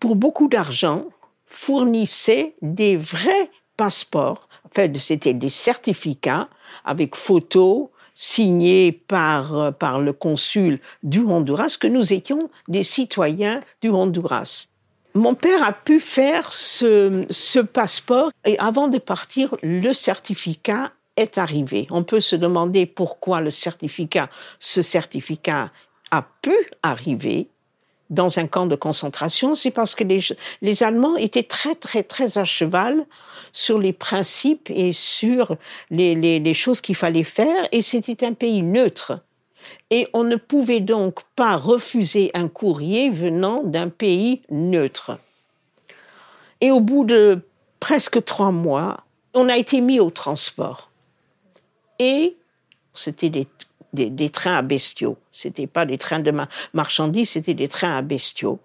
pour 0.00 0.16
beaucoup 0.16 0.48
d'argent, 0.48 1.06
fournissait 1.46 2.54
des 2.60 2.96
vrais 2.96 3.50
passeports. 3.76 4.48
En 4.64 4.68
fait, 4.74 4.94
c'était 4.98 5.32
des 5.32 5.48
certificats 5.48 6.48
avec 6.84 7.14
photos 7.14 7.88
signés 8.16 8.90
par, 8.90 9.72
par 9.74 10.00
le 10.00 10.12
consul 10.12 10.80
du 11.04 11.20
Honduras 11.20 11.76
que 11.78 11.86
nous 11.86 12.12
étions 12.12 12.50
des 12.66 12.82
citoyens 12.82 13.60
du 13.80 13.90
Honduras. 13.90 14.66
Mon 15.16 15.34
père 15.34 15.66
a 15.66 15.72
pu 15.72 15.98
faire 15.98 16.52
ce, 16.52 17.60
passeport 17.60 18.30
et 18.44 18.58
avant 18.58 18.88
de 18.88 18.98
partir, 18.98 19.56
le 19.62 19.94
certificat 19.94 20.92
est 21.16 21.38
arrivé. 21.38 21.86
On 21.90 22.02
peut 22.02 22.20
se 22.20 22.36
demander 22.36 22.84
pourquoi 22.84 23.40
le 23.40 23.50
certificat, 23.50 24.28
ce 24.60 24.82
certificat 24.82 25.70
a 26.10 26.22
pu 26.42 26.54
arriver 26.82 27.48
dans 28.10 28.38
un 28.38 28.46
camp 28.46 28.66
de 28.66 28.76
concentration, 28.76 29.54
c'est 29.54 29.70
parce 29.70 29.94
que 29.94 30.04
les, 30.04 30.82
Allemands 30.82 31.16
étaient 31.16 31.42
très, 31.42 31.74
très, 31.74 32.02
très 32.02 32.38
à 32.38 32.44
cheval 32.44 33.04
sur 33.52 33.78
les 33.78 33.92
principes 33.92 34.70
et 34.70 34.92
sur 34.92 35.56
les 35.90 36.54
choses 36.54 36.80
qu'il 36.80 36.94
fallait 36.96 37.24
faire, 37.24 37.68
et 37.72 37.82
c'était 37.82 38.24
un 38.24 38.32
pays 38.32 38.62
neutre 38.62 39.20
et 39.90 40.08
on 40.12 40.24
ne 40.24 40.36
pouvait 40.36 40.80
donc 40.80 41.20
pas 41.34 41.56
refuser 41.56 42.30
un 42.34 42.48
courrier 42.48 43.10
venant 43.10 43.62
d'un 43.62 43.88
pays 43.88 44.42
neutre. 44.50 45.18
Et 46.60 46.70
au 46.70 46.80
bout 46.80 47.04
de 47.04 47.40
presque 47.80 48.24
trois 48.24 48.50
mois, 48.50 49.04
on 49.34 49.48
a 49.48 49.56
été 49.56 49.80
mis 49.80 50.00
au 50.00 50.10
transport. 50.10 50.90
Et 51.98 52.36
c'était 52.94 53.28
des, 53.28 53.46
trains 54.32 54.56
à 54.56 54.62
bestiaux. 54.62 55.16
C'était 55.32 55.66
pas 55.66 55.86
des 55.86 55.98
trains 55.98 56.20
de 56.20 56.32
marchandises, 56.72 57.30
c'était 57.30 57.54
des 57.54 57.68
trains 57.68 57.96
à 57.96 58.02
bestiaux. 58.02 58.58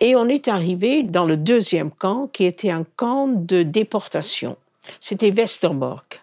Et 0.00 0.16
on 0.16 0.28
est 0.28 0.48
arrivé 0.48 1.02
dans 1.02 1.24
le 1.24 1.36
deuxième 1.36 1.90
camp, 1.90 2.28
qui 2.32 2.44
était 2.44 2.70
un 2.70 2.84
camp 2.96 3.28
de 3.28 3.62
déportation. 3.62 4.56
C'était 5.00 5.30
Westerbork. 5.30 6.22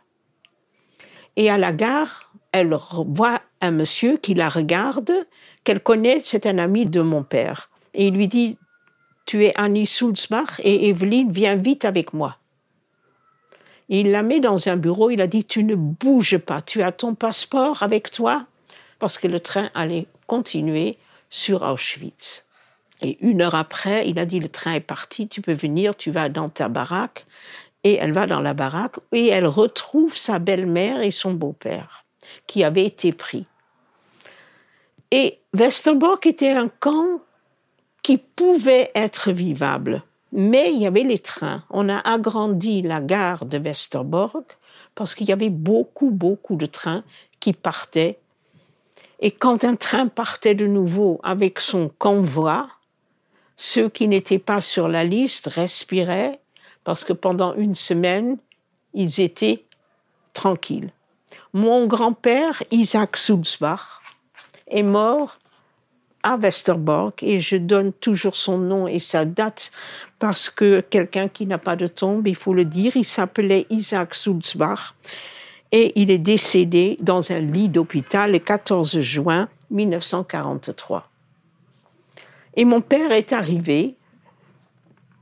Et 1.35 1.49
à 1.49 1.57
la 1.57 1.71
gare, 1.71 2.31
elle 2.51 2.75
voit 3.07 3.41
un 3.61 3.71
monsieur 3.71 4.17
qui 4.17 4.33
la 4.33 4.49
regarde, 4.49 5.13
qu'elle 5.63 5.79
connaît, 5.79 6.19
c'est 6.19 6.45
un 6.45 6.57
ami 6.57 6.85
de 6.85 7.01
mon 7.01 7.23
père. 7.23 7.69
Et 7.93 8.07
il 8.07 8.15
lui 8.15 8.27
dit 8.27 8.57
Tu 9.25 9.45
es 9.45 9.53
Annie 9.55 9.85
Sulzbach 9.85 10.59
et 10.63 10.89
Evelyne, 10.89 11.31
viens 11.31 11.55
vite 11.55 11.85
avec 11.85 12.13
moi. 12.13 12.37
Il 13.99 14.11
la 14.11 14.23
met 14.23 14.39
dans 14.39 14.69
un 14.69 14.77
bureau, 14.77 15.09
il 15.09 15.21
a 15.21 15.27
dit 15.27 15.43
Tu 15.43 15.63
ne 15.63 15.75
bouges 15.75 16.37
pas, 16.37 16.61
tu 16.61 16.81
as 16.81 16.91
ton 16.91 17.13
passeport 17.13 17.83
avec 17.83 18.09
toi 18.09 18.45
Parce 18.99 19.17
que 19.17 19.27
le 19.27 19.39
train 19.39 19.69
allait 19.73 20.07
continuer 20.27 20.97
sur 21.29 21.61
Auschwitz. 21.63 22.45
Et 23.01 23.17
une 23.25 23.41
heure 23.41 23.55
après, 23.55 24.07
il 24.07 24.17
a 24.17 24.25
dit 24.25 24.39
Le 24.39 24.49
train 24.49 24.73
est 24.73 24.79
parti, 24.79 25.27
tu 25.27 25.41
peux 25.41 25.53
venir, 25.53 25.95
tu 25.95 26.09
vas 26.09 26.29
dans 26.29 26.49
ta 26.49 26.69
baraque. 26.69 27.25
Et 27.83 27.95
elle 27.95 28.13
va 28.13 28.27
dans 28.27 28.41
la 28.41 28.53
baraque 28.53 28.97
et 29.11 29.27
elle 29.27 29.47
retrouve 29.47 30.15
sa 30.15 30.37
belle-mère 30.37 31.01
et 31.01 31.09
son 31.09 31.33
beau-père 31.33 32.05
qui 32.45 32.63
avaient 32.63 32.85
été 32.85 33.11
pris. 33.11 33.45
Et 35.09 35.39
Westerbork 35.53 36.25
était 36.27 36.51
un 36.51 36.69
camp 36.69 37.21
qui 38.03 38.17
pouvait 38.17 38.91
être 38.95 39.31
vivable, 39.31 40.03
mais 40.31 40.71
il 40.73 40.81
y 40.81 40.87
avait 40.87 41.03
les 41.03 41.19
trains. 41.19 41.63
On 41.69 41.89
a 41.89 41.97
agrandi 41.97 42.81
la 42.81 43.01
gare 43.01 43.45
de 43.45 43.57
Westerbork 43.57 44.57
parce 44.95 45.15
qu'il 45.15 45.27
y 45.27 45.33
avait 45.33 45.49
beaucoup, 45.49 46.11
beaucoup 46.11 46.55
de 46.55 46.65
trains 46.65 47.03
qui 47.39 47.53
partaient. 47.53 48.19
Et 49.19 49.31
quand 49.31 49.63
un 49.63 49.75
train 49.75 50.07
partait 50.07 50.55
de 50.55 50.65
nouveau 50.65 51.19
avec 51.23 51.59
son 51.59 51.89
convoi, 51.97 52.69
ceux 53.57 53.89
qui 53.89 54.07
n'étaient 54.07 54.39
pas 54.39 54.61
sur 54.61 54.87
la 54.87 55.03
liste 55.03 55.47
respiraient 55.47 56.39
parce 56.83 57.03
que 57.03 57.13
pendant 57.13 57.53
une 57.55 57.75
semaine, 57.75 58.37
ils 58.93 59.21
étaient 59.21 59.65
tranquilles. 60.33 60.91
Mon 61.53 61.85
grand-père, 61.85 62.63
Isaac 62.71 63.17
Sulzbach, 63.17 64.01
est 64.67 64.83
mort 64.83 65.37
à 66.23 66.37
Westerbork 66.37 67.23
et 67.23 67.39
je 67.39 67.55
donne 67.55 67.93
toujours 67.93 68.35
son 68.35 68.57
nom 68.57 68.87
et 68.87 68.99
sa 68.99 69.25
date 69.25 69.71
parce 70.19 70.49
que 70.49 70.81
quelqu'un 70.81 71.27
qui 71.27 71.45
n'a 71.45 71.57
pas 71.57 71.75
de 71.75 71.87
tombe, 71.87 72.27
il 72.27 72.35
faut 72.35 72.53
le 72.53 72.65
dire, 72.65 72.95
il 72.95 73.05
s'appelait 73.05 73.65
Isaac 73.69 74.13
Sulzbach 74.13 74.93
et 75.71 75.93
il 75.99 76.11
est 76.11 76.17
décédé 76.17 76.97
dans 76.99 77.31
un 77.31 77.39
lit 77.39 77.69
d'hôpital 77.69 78.31
le 78.31 78.39
14 78.39 78.99
juin 78.99 79.49
1943. 79.71 81.09
Et 82.55 82.65
mon 82.65 82.81
père 82.81 83.11
est 83.11 83.33
arrivé, 83.33 83.95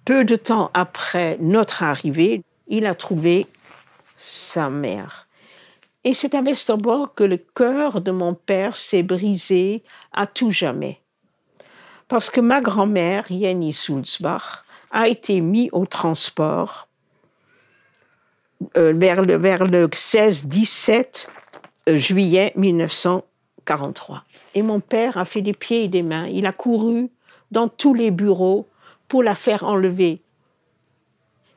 peu 0.03 0.25
de 0.25 0.35
temps 0.35 0.71
après 0.73 1.37
notre 1.39 1.83
arrivée, 1.83 2.43
il 2.67 2.85
a 2.85 2.95
trouvé 2.95 3.45
sa 4.17 4.69
mère. 4.69 5.28
Et 6.09 6.13
c'est 6.13 6.33
à 6.33 6.41
Westerbork 6.41 7.13
que 7.13 7.23
le 7.23 7.37
cœur 7.37 8.01
de 8.01 8.09
mon 8.09 8.33
père 8.33 8.77
s'est 8.77 9.03
brisé 9.03 9.83
à 10.11 10.25
tout 10.25 10.49
jamais. 10.49 11.01
Parce 12.07 12.31
que 12.31 12.41
ma 12.41 12.61
grand-mère, 12.61 13.25
Jenny 13.29 13.73
Sulzbach, 13.73 14.65
a 14.89 15.07
été 15.07 15.39
mise 15.39 15.69
au 15.71 15.85
transport 15.85 16.87
euh, 18.75 18.91
vers 18.93 19.21
le, 19.21 19.37
vers 19.37 19.67
le 19.67 19.85
16-17 19.85 21.27
euh, 21.89 21.97
juillet 21.97 22.53
1943. 22.55 24.23
Et 24.55 24.63
mon 24.63 24.79
père 24.79 25.15
a 25.15 25.25
fait 25.25 25.43
des 25.43 25.53
pieds 25.53 25.83
et 25.83 25.89
des 25.89 26.01
mains. 26.01 26.25
Il 26.25 26.47
a 26.47 26.51
couru 26.51 27.11
dans 27.51 27.67
tous 27.67 27.93
les 27.93 28.09
bureaux 28.09 28.67
pour 29.07 29.21
la 29.21 29.35
faire 29.35 29.63
enlever. 29.63 30.23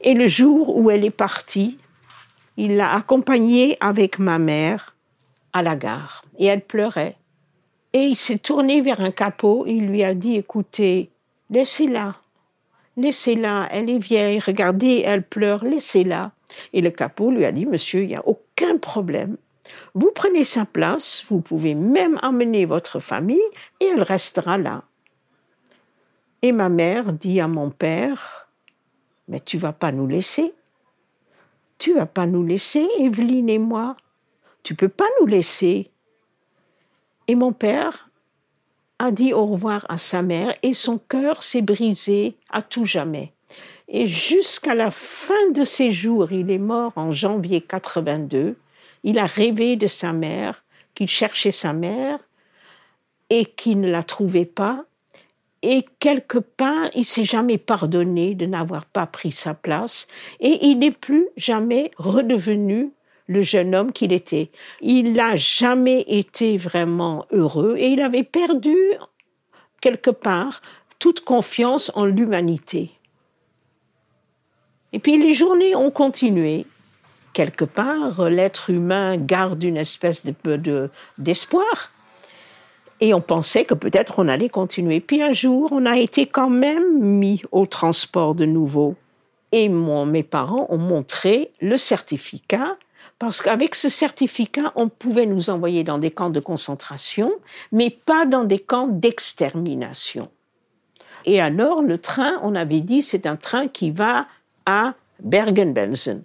Et 0.03 0.13
le 0.13 0.29
jour 0.29 0.77
où 0.77 0.91
elle 0.91 1.07
est 1.07 1.11
partie, 1.11 1.79
il 2.63 2.77
l'a 2.77 2.95
accompagnée 2.95 3.77
avec 3.81 4.21
ma 4.21 4.39
mère 4.39 4.95
à 5.53 5.65
la 5.65 5.75
gare 5.75 6.25
et 6.39 6.47
elle 6.47 6.61
pleurait. 6.61 7.17
Et 7.93 8.05
il 8.05 8.15
s'est 8.15 8.39
tourné 8.39 8.81
vers 8.81 9.01
un 9.01 9.11
capot 9.11 9.67
et 9.67 9.73
il 9.73 9.89
lui 9.89 10.05
a 10.05 10.15
dit 10.15 10.37
Écoutez, 10.37 11.11
laissez-la, 11.51 12.15
laissez-la, 12.97 13.67
elle 13.73 13.91
est 13.91 13.99
vieille, 13.99 14.39
regardez, 14.39 15.03
elle 15.05 15.25
pleure, 15.25 15.65
laissez-la. 15.65 16.31
Et 16.73 16.83
le 16.83 16.91
capot 16.91 17.33
lui 17.33 17.45
a 17.45 17.51
dit 17.51 17.67
Monsieur, 17.67 18.05
il 18.05 18.11
n'y 18.11 18.15
a 18.15 18.29
aucun 18.29 18.79
problème. 18.79 19.39
Vous 19.95 20.13
prenez 20.15 20.45
sa 20.45 20.65
place, 20.65 21.25
vous 21.29 21.41
pouvez 21.41 21.75
même 21.75 22.21
emmener 22.23 22.65
votre 22.65 23.01
famille 23.01 23.43
et 23.81 23.87
elle 23.87 24.05
restera 24.05 24.57
là. 24.57 24.85
Et 26.43 26.53
ma 26.53 26.69
mère 26.69 27.13
dit 27.13 27.41
à 27.41 27.49
mon 27.49 27.71
père 27.71 28.47
Mais 29.27 29.41
tu 29.41 29.59
vas 29.59 29.73
pas 29.73 29.91
nous 29.91 30.07
laisser 30.07 30.55
tu 31.83 31.95
vas 31.95 32.07
pas 32.07 32.27
nous 32.27 32.47
laisser, 32.47 32.87
Evelyne 33.01 33.49
et 33.49 33.59
moi. 33.59 33.97
Tu 34.63 34.77
peux 34.77 34.89
pas 34.89 35.09
nous 35.21 35.27
laisser. 35.27 35.91
Et 37.27 37.35
mon 37.35 37.53
père 37.53 38.09
a 39.01 39.11
dit 39.11 39.33
au 39.33 39.47
revoir 39.47 39.85
à 39.89 39.97
sa 39.97 40.23
mère 40.23 40.55
et 40.63 40.75
son 40.75 40.99
cœur 40.99 41.43
s'est 41.43 41.61
brisé 41.61 42.37
à 42.51 42.63
tout 42.63 42.85
jamais. 42.85 43.33
Et 43.89 44.07
jusqu'à 44.07 44.77
la 44.77 44.93
fin 44.93 45.51
de 45.51 45.65
ses 45.65 45.91
jours, 45.91 46.31
il 46.31 46.53
est 46.53 46.59
mort 46.59 46.93
en 46.95 47.11
janvier 47.11 47.61
82, 47.61 48.57
il 49.03 49.19
a 49.19 49.27
rêvé 49.27 49.75
de 49.75 49.89
sa 49.89 50.13
mère, 50.13 50.63
qu'il 50.95 51.09
cherchait 51.09 51.51
sa 51.51 51.73
mère 51.73 52.21
et 53.29 53.45
qu'il 53.45 53.81
ne 53.81 53.91
la 53.91 54.05
trouvait 54.05 54.45
pas 54.45 54.85
et 55.63 55.85
quelque 56.01 56.39
part, 56.39 56.89
il 56.95 57.05
s'est 57.05 57.25
jamais 57.25 57.59
pardonné 57.59 58.35
de 58.35 58.47
n'avoir 58.47 58.85
pas 58.85 59.07
pris 59.07 59.33
sa 59.33 59.55
place 59.55 60.09
et 60.41 60.67
il 60.67 60.79
n'est 60.79 60.91
plus 60.91 61.29
jamais 61.37 61.91
redevenu 61.97 62.93
le 63.29 63.43
jeune 63.43 63.75
homme 63.75 63.93
qu'il 63.93 64.13
était. 64.13 64.51
Il 64.81 65.13
n'a 65.13 65.37
jamais 65.37 66.05
été 66.09 66.57
vraiment 66.57 67.27
heureux 67.31 67.77
et 67.79 67.89
il 67.89 68.01
avait 68.01 68.25
perdu 68.25 68.77
quelque 69.81 70.11
part 70.11 70.63
toute 70.99 71.21
confiance 71.21 71.93
en 71.95 72.05
l'humanité. 72.05 72.91
Et 74.93 74.99
puis 74.99 75.17
les 75.17 75.33
journées 75.33 75.75
ont 75.75 75.91
continué 75.91 76.67
quelque 77.33 77.65
part, 77.65 78.29
l'être 78.29 78.71
humain 78.71 79.17
garde 79.17 79.63
une 79.63 79.77
espèce 79.77 80.25
de, 80.25 80.91
d'espoir. 81.19 81.92
Et 83.05 83.15
on 83.15 83.21
pensait 83.21 83.65
que 83.65 83.75
peut-être 83.75 84.21
on 84.21 84.29
allait 84.29 84.49
continuer. 84.49 85.01
Puis 85.01 85.23
un 85.23 85.33
jour, 85.33 85.71
on 85.73 85.87
a 85.87 85.97
été 85.97 86.27
quand 86.27 86.49
même 86.49 87.01
mis 87.01 87.43
au 87.51 87.67
transport 87.67 88.37
de 88.37 88.45
nouveau. 88.45 88.95
Et 89.51 89.69
mes 89.69 90.23
parents 90.23 90.67
ont 90.69 90.79
montré 90.79 91.51
le 91.61 91.77
certificat, 91.77 92.77
parce 93.19 93.43
qu'avec 93.43 93.75
ce 93.75 93.89
certificat, 93.89 94.73
on 94.77 94.89
pouvait 94.89 95.27
nous 95.27 95.51
envoyer 95.51 95.83
dans 95.83 95.99
des 95.99 96.13
camps 96.13 96.31
de 96.31 96.39
concentration, 96.39 97.33
mais 97.73 97.91
pas 97.91 98.25
dans 98.25 98.45
des 98.45 98.61
camps 98.61 98.87
d'extermination. 98.87 100.29
Et 101.25 101.41
alors, 101.41 101.83
le 101.83 101.99
train, 101.99 102.39
on 102.43 102.55
avait 102.55 102.83
dit, 102.83 103.03
c'est 103.03 103.27
un 103.27 103.37
train 103.37 103.67
qui 103.67 103.91
va 103.91 104.27
à 104.65 104.95
Bergen-Belsen. 105.19 106.23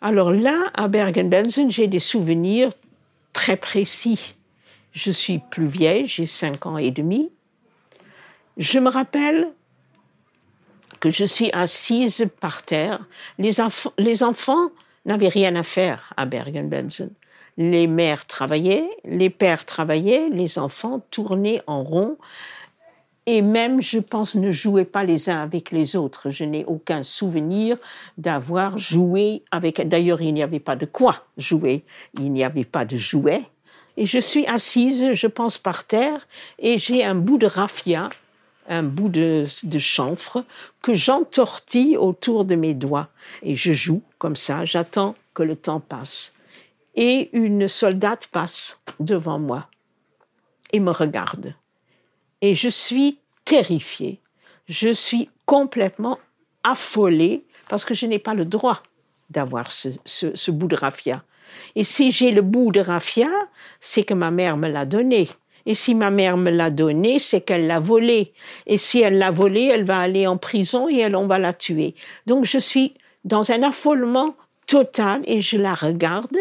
Alors 0.00 0.30
là, 0.30 0.70
à 0.74 0.86
Bergen-Belsen, 0.86 1.72
j'ai 1.72 1.88
des 1.88 1.98
souvenirs 1.98 2.70
très 3.32 3.56
précis. 3.56 4.36
Je 4.94 5.10
suis 5.10 5.40
plus 5.50 5.66
vieille, 5.66 6.06
j'ai 6.06 6.24
cinq 6.24 6.66
ans 6.66 6.78
et 6.78 6.92
demi. 6.92 7.30
Je 8.56 8.78
me 8.78 8.88
rappelle 8.88 9.48
que 11.00 11.10
je 11.10 11.24
suis 11.24 11.50
assise 11.52 12.30
par 12.40 12.62
terre. 12.62 13.04
Les, 13.38 13.50
les 13.98 14.22
enfants 14.22 14.70
n'avaient 15.04 15.28
rien 15.28 15.56
à 15.56 15.64
faire 15.64 16.12
à 16.16 16.26
Bergen-Belsen. 16.26 17.10
Les 17.56 17.86
mères 17.86 18.26
travaillaient, 18.26 18.88
les 19.04 19.30
pères 19.30 19.66
travaillaient, 19.66 20.28
les 20.30 20.58
enfants 20.58 21.04
tournaient 21.10 21.60
en 21.66 21.82
rond 21.82 22.16
et 23.26 23.40
même, 23.40 23.80
je 23.80 23.98
pense, 23.98 24.34
ne 24.34 24.50
jouaient 24.50 24.84
pas 24.84 25.02
les 25.02 25.30
uns 25.30 25.42
avec 25.42 25.70
les 25.70 25.96
autres. 25.96 26.30
Je 26.30 26.44
n'ai 26.44 26.64
aucun 26.66 27.02
souvenir 27.02 27.78
d'avoir 28.18 28.76
joué 28.76 29.42
avec. 29.50 29.86
D'ailleurs, 29.88 30.20
il 30.20 30.34
n'y 30.34 30.42
avait 30.42 30.60
pas 30.60 30.76
de 30.76 30.84
quoi 30.84 31.24
jouer. 31.38 31.84
Il 32.18 32.32
n'y 32.32 32.44
avait 32.44 32.64
pas 32.64 32.84
de 32.84 32.96
jouets. 32.96 33.44
Et 33.96 34.06
je 34.06 34.18
suis 34.18 34.46
assise, 34.46 35.12
je 35.12 35.26
pense, 35.26 35.58
par 35.58 35.86
terre, 35.86 36.26
et 36.58 36.78
j'ai 36.78 37.04
un 37.04 37.14
bout 37.14 37.38
de 37.38 37.46
raffia, 37.46 38.08
un 38.68 38.82
bout 38.82 39.08
de, 39.08 39.46
chanfre, 39.78 40.44
que 40.82 40.94
j'entortille 40.94 41.96
autour 41.96 42.44
de 42.44 42.54
mes 42.54 42.74
doigts. 42.74 43.08
Et 43.42 43.56
je 43.56 43.72
joue 43.72 44.02
comme 44.18 44.36
ça, 44.36 44.64
j'attends 44.64 45.14
que 45.32 45.42
le 45.42 45.56
temps 45.56 45.80
passe. 45.80 46.34
Et 46.94 47.30
une 47.36 47.68
soldate 47.68 48.28
passe 48.28 48.80
devant 49.00 49.38
moi 49.38 49.68
et 50.72 50.80
me 50.80 50.90
regarde. 50.90 51.54
Et 52.40 52.54
je 52.54 52.68
suis 52.68 53.18
terrifiée. 53.44 54.20
Je 54.68 54.92
suis 54.92 55.28
complètement 55.46 56.18
affolée 56.62 57.44
parce 57.68 57.84
que 57.84 57.94
je 57.94 58.06
n'ai 58.06 58.18
pas 58.18 58.34
le 58.34 58.44
droit 58.44 58.82
d'avoir 59.30 59.70
ce, 59.72 60.50
bout 60.50 60.68
de 60.68 60.76
raffia. 60.76 61.22
Et 61.76 61.84
si 61.84 62.12
j'ai 62.12 62.30
le 62.30 62.42
bout 62.42 62.72
de 62.72 62.80
raffia, 62.80 63.30
c'est 63.80 64.04
que 64.04 64.14
ma 64.14 64.30
mère 64.30 64.56
me 64.56 64.68
l'a 64.68 64.84
donné. 64.84 65.28
Et 65.66 65.74
si 65.74 65.94
ma 65.94 66.10
mère 66.10 66.36
me 66.36 66.50
l'a 66.50 66.70
donné, 66.70 67.18
c'est 67.18 67.40
qu'elle 67.40 67.66
l'a 67.66 67.80
volé. 67.80 68.32
Et 68.66 68.78
si 68.78 69.00
elle 69.00 69.18
l'a 69.18 69.30
volé, 69.30 69.64
elle 69.72 69.84
va 69.84 69.98
aller 69.98 70.26
en 70.26 70.36
prison 70.36 70.88
et 70.88 70.98
elle, 70.98 71.16
on 71.16 71.26
va 71.26 71.38
la 71.38 71.52
tuer. 71.52 71.94
Donc 72.26 72.44
je 72.44 72.58
suis 72.58 72.94
dans 73.24 73.50
un 73.50 73.62
affolement 73.62 74.36
total 74.66 75.22
et 75.24 75.40
je 75.40 75.56
la 75.58 75.74
regarde 75.74 76.36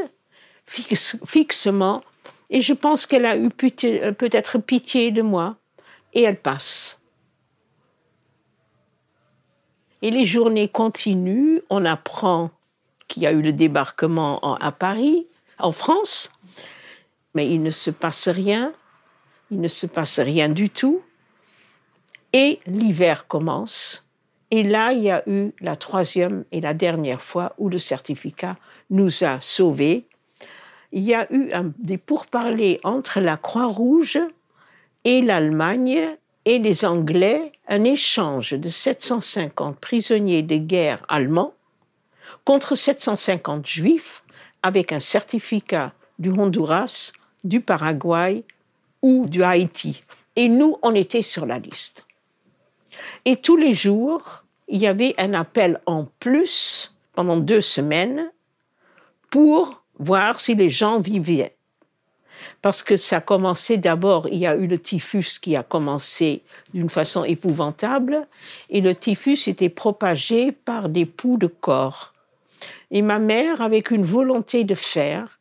fixement 0.66 2.04
et 2.50 2.62
je 2.62 2.74
pense 2.74 3.06
qu'elle 3.06 3.26
a 3.26 3.38
eu 3.38 3.50
peut-être 3.50 4.60
pitié 4.60 5.12
de 5.12 5.22
moi 5.22 5.58
et 6.14 6.22
elle 6.22 6.40
passe. 6.40 7.00
Et 10.02 10.12
les 10.12 10.26
journées 10.26 10.68
continuent, 10.68 11.60
on 11.70 11.86
apprend 11.86 12.52
qu'il 13.08 13.24
y 13.24 13.28
a 13.28 13.32
eu 13.32 13.42
le 13.42 13.54
débarquement 13.54 14.40
à 14.56 14.72
Paris, 14.72 15.28
en 15.60 15.72
France, 15.72 16.32
mais 17.34 17.50
il 17.50 17.62
ne 17.64 17.70
se 17.70 17.92
passe 17.92 18.28
rien, 18.28 18.74
il 19.52 19.62
ne 19.62 19.68
se 19.68 19.86
passe 19.86 20.20
rien 20.20 20.50
du 20.50 20.70
tout, 20.70 21.02
et 22.34 22.60
l'hiver 22.66 23.28
commence, 23.28 24.08
et 24.52 24.64
là 24.64 24.94
il 24.94 25.04
y 25.04 25.12
a 25.12 25.24
eu 25.28 25.52
la 25.62 25.76
troisième 25.76 26.46
et 26.52 26.62
la 26.62 26.74
dernière 26.74 27.22
fois 27.22 27.54
où 27.58 27.70
le 27.70 27.78
certificat 27.78 28.56
nous 28.90 29.24
a 29.24 29.40
sauvés. 29.42 30.06
Il 30.92 31.04
y 31.04 31.16
a 31.16 31.32
eu 31.34 31.52
des 31.80 31.98
pourparlers 31.98 32.80
entre 32.84 33.20
la 33.20 33.38
Croix-Rouge 33.38 34.20
et 35.06 35.22
l'Allemagne 35.22 36.18
et 36.46 36.60
les 36.60 36.86
Anglais 36.86 37.52
un 37.68 37.84
échange 37.84 38.52
de 38.52 38.70
750 38.70 39.80
prisonniers 39.80 40.44
de 40.44 40.58
guerre 40.58 41.04
allemands 41.08 41.54
contre 42.46 42.76
750 42.76 43.66
juifs 43.66 44.24
avec 44.62 44.92
un 44.92 45.00
certificat 45.00 45.94
du 46.20 46.30
Honduras, 46.30 47.12
du 47.44 47.62
Paraguay 47.62 48.44
ou 49.02 49.26
du 49.28 49.44
Haïti. 49.44 50.04
Et 50.36 50.48
nous, 50.48 50.78
on 50.82 50.96
était 50.96 51.22
sur 51.22 51.46
la 51.46 51.60
liste. 51.60 52.06
Et 53.26 53.38
tous 53.38 53.58
les 53.58 53.74
jours, 53.74 54.44
il 54.68 54.80
y 54.80 54.88
avait 54.88 55.16
un 55.18 55.34
appel 55.34 55.80
en 55.86 56.06
plus 56.20 56.94
pendant 57.14 57.38
deux 57.38 57.62
semaines 57.62 58.32
pour 59.30 59.84
voir 60.00 60.40
si 60.40 60.56
les 60.56 60.70
gens 60.70 61.00
vivaient 61.00 61.56
parce 62.62 62.84
que 62.84 62.98
ça 62.98 63.18
a 63.18 63.22
commencé 63.22 63.78
d'abord, 63.78 64.28
il 64.30 64.38
y 64.38 64.48
a 64.48 64.56
eu 64.56 64.68
le 64.68 64.80
typhus 64.80 65.40
qui 65.42 65.56
a 65.56 65.64
commencé 65.64 66.44
d'une 66.74 66.90
façon 66.90 67.24
épouvantable, 67.24 68.28
et 68.70 68.82
le 68.82 68.96
typhus 68.96 69.48
était 69.48 69.70
propagé 69.70 70.52
par 70.52 70.90
des 70.90 71.06
poux 71.06 71.38
de 71.38 71.48
corps. 71.48 72.13
Et 72.94 73.02
ma 73.02 73.18
mère, 73.18 73.62
avec 73.62 73.90
une 73.92 74.06
volonté 74.06 74.64
de 74.64 74.76
faire, 74.76 75.40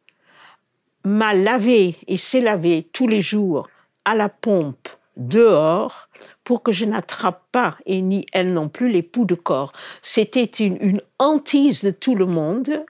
m'a 1.04 1.34
lavé 1.34 1.96
et 2.08 2.16
s'est 2.16 2.40
lavé 2.40 2.88
tous 2.92 3.06
les 3.06 3.20
jours 3.20 3.68
à 4.06 4.14
la 4.14 4.30
pompe 4.30 4.88
dehors 5.18 6.08
pour 6.44 6.62
que 6.62 6.72
je 6.72 6.86
n'attrape 6.86 7.42
pas, 7.52 7.76
et 7.84 8.00
ni 8.00 8.26
elle 8.32 8.54
non 8.54 8.68
plus, 8.68 8.88
les 8.88 9.02
poux 9.02 9.26
de 9.26 9.34
corps. 9.34 9.72
C'était 10.00 10.44
une, 10.44 11.02
hantise 11.18 11.84
de 11.84 11.90
tout 11.90 12.14
le 12.14 12.26
monde 12.26 12.84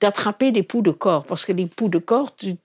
d'attraper 0.00 0.50
les 0.50 0.64
poux 0.64 0.82
de 0.82 0.90
corps, 0.90 1.24
parce 1.24 1.46
que 1.46 1.52
les 1.52 1.66
poux 1.66 1.88
de 1.88 1.98
corps, 1.98 2.34
tu, 2.34 2.56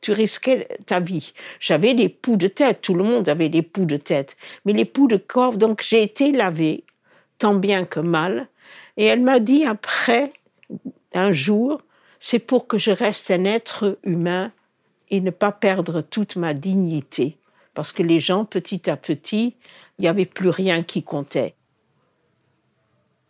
tu 0.00 0.10
risquais 0.10 0.68
ta 0.86 0.98
vie. 0.98 1.32
J'avais 1.60 1.94
des 1.94 2.08
poux 2.08 2.36
de 2.36 2.48
tête, 2.48 2.80
tout 2.82 2.94
le 2.94 3.04
monde 3.04 3.28
avait 3.28 3.48
des 3.48 3.62
poux 3.62 3.84
de 3.84 3.96
tête, 3.96 4.36
mais 4.64 4.72
les 4.72 4.84
poux 4.84 5.06
de 5.06 5.16
corps, 5.16 5.56
donc 5.56 5.82
j'ai 5.82 6.02
été 6.02 6.32
lavée, 6.32 6.82
tant 7.38 7.54
bien 7.54 7.84
que 7.84 8.00
mal, 8.00 8.48
et 8.96 9.04
elle 9.04 9.22
m'a 9.22 9.38
dit 9.38 9.64
après, 9.64 10.32
un 11.14 11.32
jour, 11.32 11.80
c'est 12.18 12.38
pour 12.38 12.66
que 12.66 12.78
je 12.78 12.90
reste 12.90 13.30
un 13.30 13.44
être 13.44 13.98
humain 14.04 14.52
et 15.10 15.20
ne 15.20 15.30
pas 15.30 15.52
perdre 15.52 16.00
toute 16.00 16.36
ma 16.36 16.54
dignité, 16.54 17.36
parce 17.74 17.92
que 17.92 18.02
les 18.02 18.20
gens, 18.20 18.44
petit 18.44 18.90
à 18.90 18.96
petit, 18.96 19.54
il 19.98 20.02
n'y 20.02 20.08
avait 20.08 20.26
plus 20.26 20.50
rien 20.50 20.82
qui 20.82 21.02
comptait. 21.02 21.54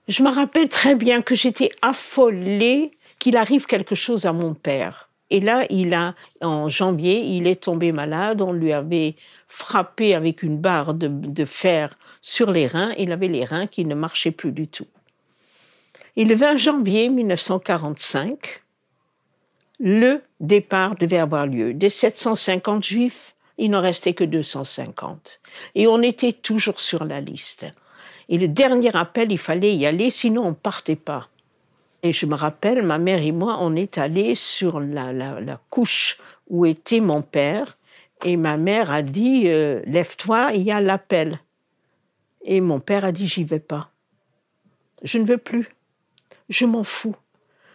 Je 0.09 0.23
me 0.23 0.31
rappelle 0.31 0.69
très 0.69 0.95
bien 0.95 1.21
que 1.21 1.35
j'étais 1.35 1.71
affolée 1.83 2.91
qu'il 3.19 3.37
arrive 3.37 3.67
quelque 3.67 3.95
chose 3.95 4.25
à 4.25 4.33
mon 4.33 4.55
père. 4.55 5.09
Et 5.31 5.41
là, 5.41 5.67
il 5.71 5.93
a, 5.95 6.15
en 6.41 6.69
janvier, 6.69 7.19
il 7.19 7.49
est 7.49 7.65
tombé 7.65 7.91
malade. 7.91 8.41
On 8.41 8.53
lui 8.53 8.73
avait 8.73 9.17
frappé 9.49 10.15
avec 10.15 10.43
une 10.43 10.59
barre 10.59 10.95
de, 10.95 11.45
fer 11.45 11.99
sur 12.23 12.51
les 12.53 12.69
reins. 12.69 12.93
Il 12.99 13.11
avait 13.11 13.29
les 13.29 13.45
reins 13.45 13.67
qui 13.67 13.85
ne 13.85 13.95
marchaient 13.95 14.31
plus 14.31 14.53
du 14.53 14.69
tout. 14.69 14.87
Et 16.17 16.25
le 16.25 16.35
20 16.35 16.57
janvier 16.57 17.11
1945, 17.11 18.63
le 19.79 20.23
départ 20.41 20.97
devait 20.97 21.19
avoir 21.19 21.47
lieu. 21.47 21.75
Des 21.75 21.91
750 21.91 22.83
juifs, 22.83 23.35
il 23.59 23.71
n'en 23.71 23.83
restait 23.83 24.15
que 24.15 24.25
250. 24.25 25.41
Et 25.75 25.87
on 25.87 26.01
était 26.01 26.33
toujours 26.33 26.81
sur 26.81 27.05
la 27.05 27.21
liste. 27.21 27.67
Et 28.31 28.39
le 28.39 28.49
dernier 28.49 28.97
appel, 28.97 29.31
il 29.31 29.39
fallait 29.39 29.75
y 29.75 29.85
aller, 29.85 30.11
sinon 30.11 30.45
on 30.45 30.51
ne 30.51 30.55
partait 30.55 30.97
pas. 30.97 31.29
Et 32.03 32.13
je 32.13 32.25
me 32.25 32.35
rappelle, 32.35 32.83
ma 32.83 32.99
mère 32.99 33.23
et 33.23 33.33
moi, 33.33 33.59
on 33.61 33.75
est 33.77 33.99
allés 33.99 34.35
sur 34.35 34.81
la, 34.81 35.61
couche 35.71 36.19
où 36.49 36.65
était 36.65 37.01
mon 37.01 37.21
père. 37.21 37.77
Et 38.25 38.39
ma 38.39 38.57
mère 38.57 38.91
a 38.91 39.03
dit 39.03 39.45
euh, 39.47 39.83
Lève-toi, 39.87 40.53
il 40.55 40.63
y 40.63 40.71
a 40.71 40.81
l'appel. 40.81 41.41
Et 42.43 42.63
mon 42.63 42.81
père 42.81 43.05
a 43.05 43.13
dit 43.13 43.27
J'y 43.27 43.45
vais 43.45 43.61
pas. 43.61 43.91
Je 45.03 45.19
ne 45.19 45.27
veux 45.27 45.39
plus. 45.39 45.76
Je 46.49 46.67
m'en 46.67 46.85
fous. 46.85 47.17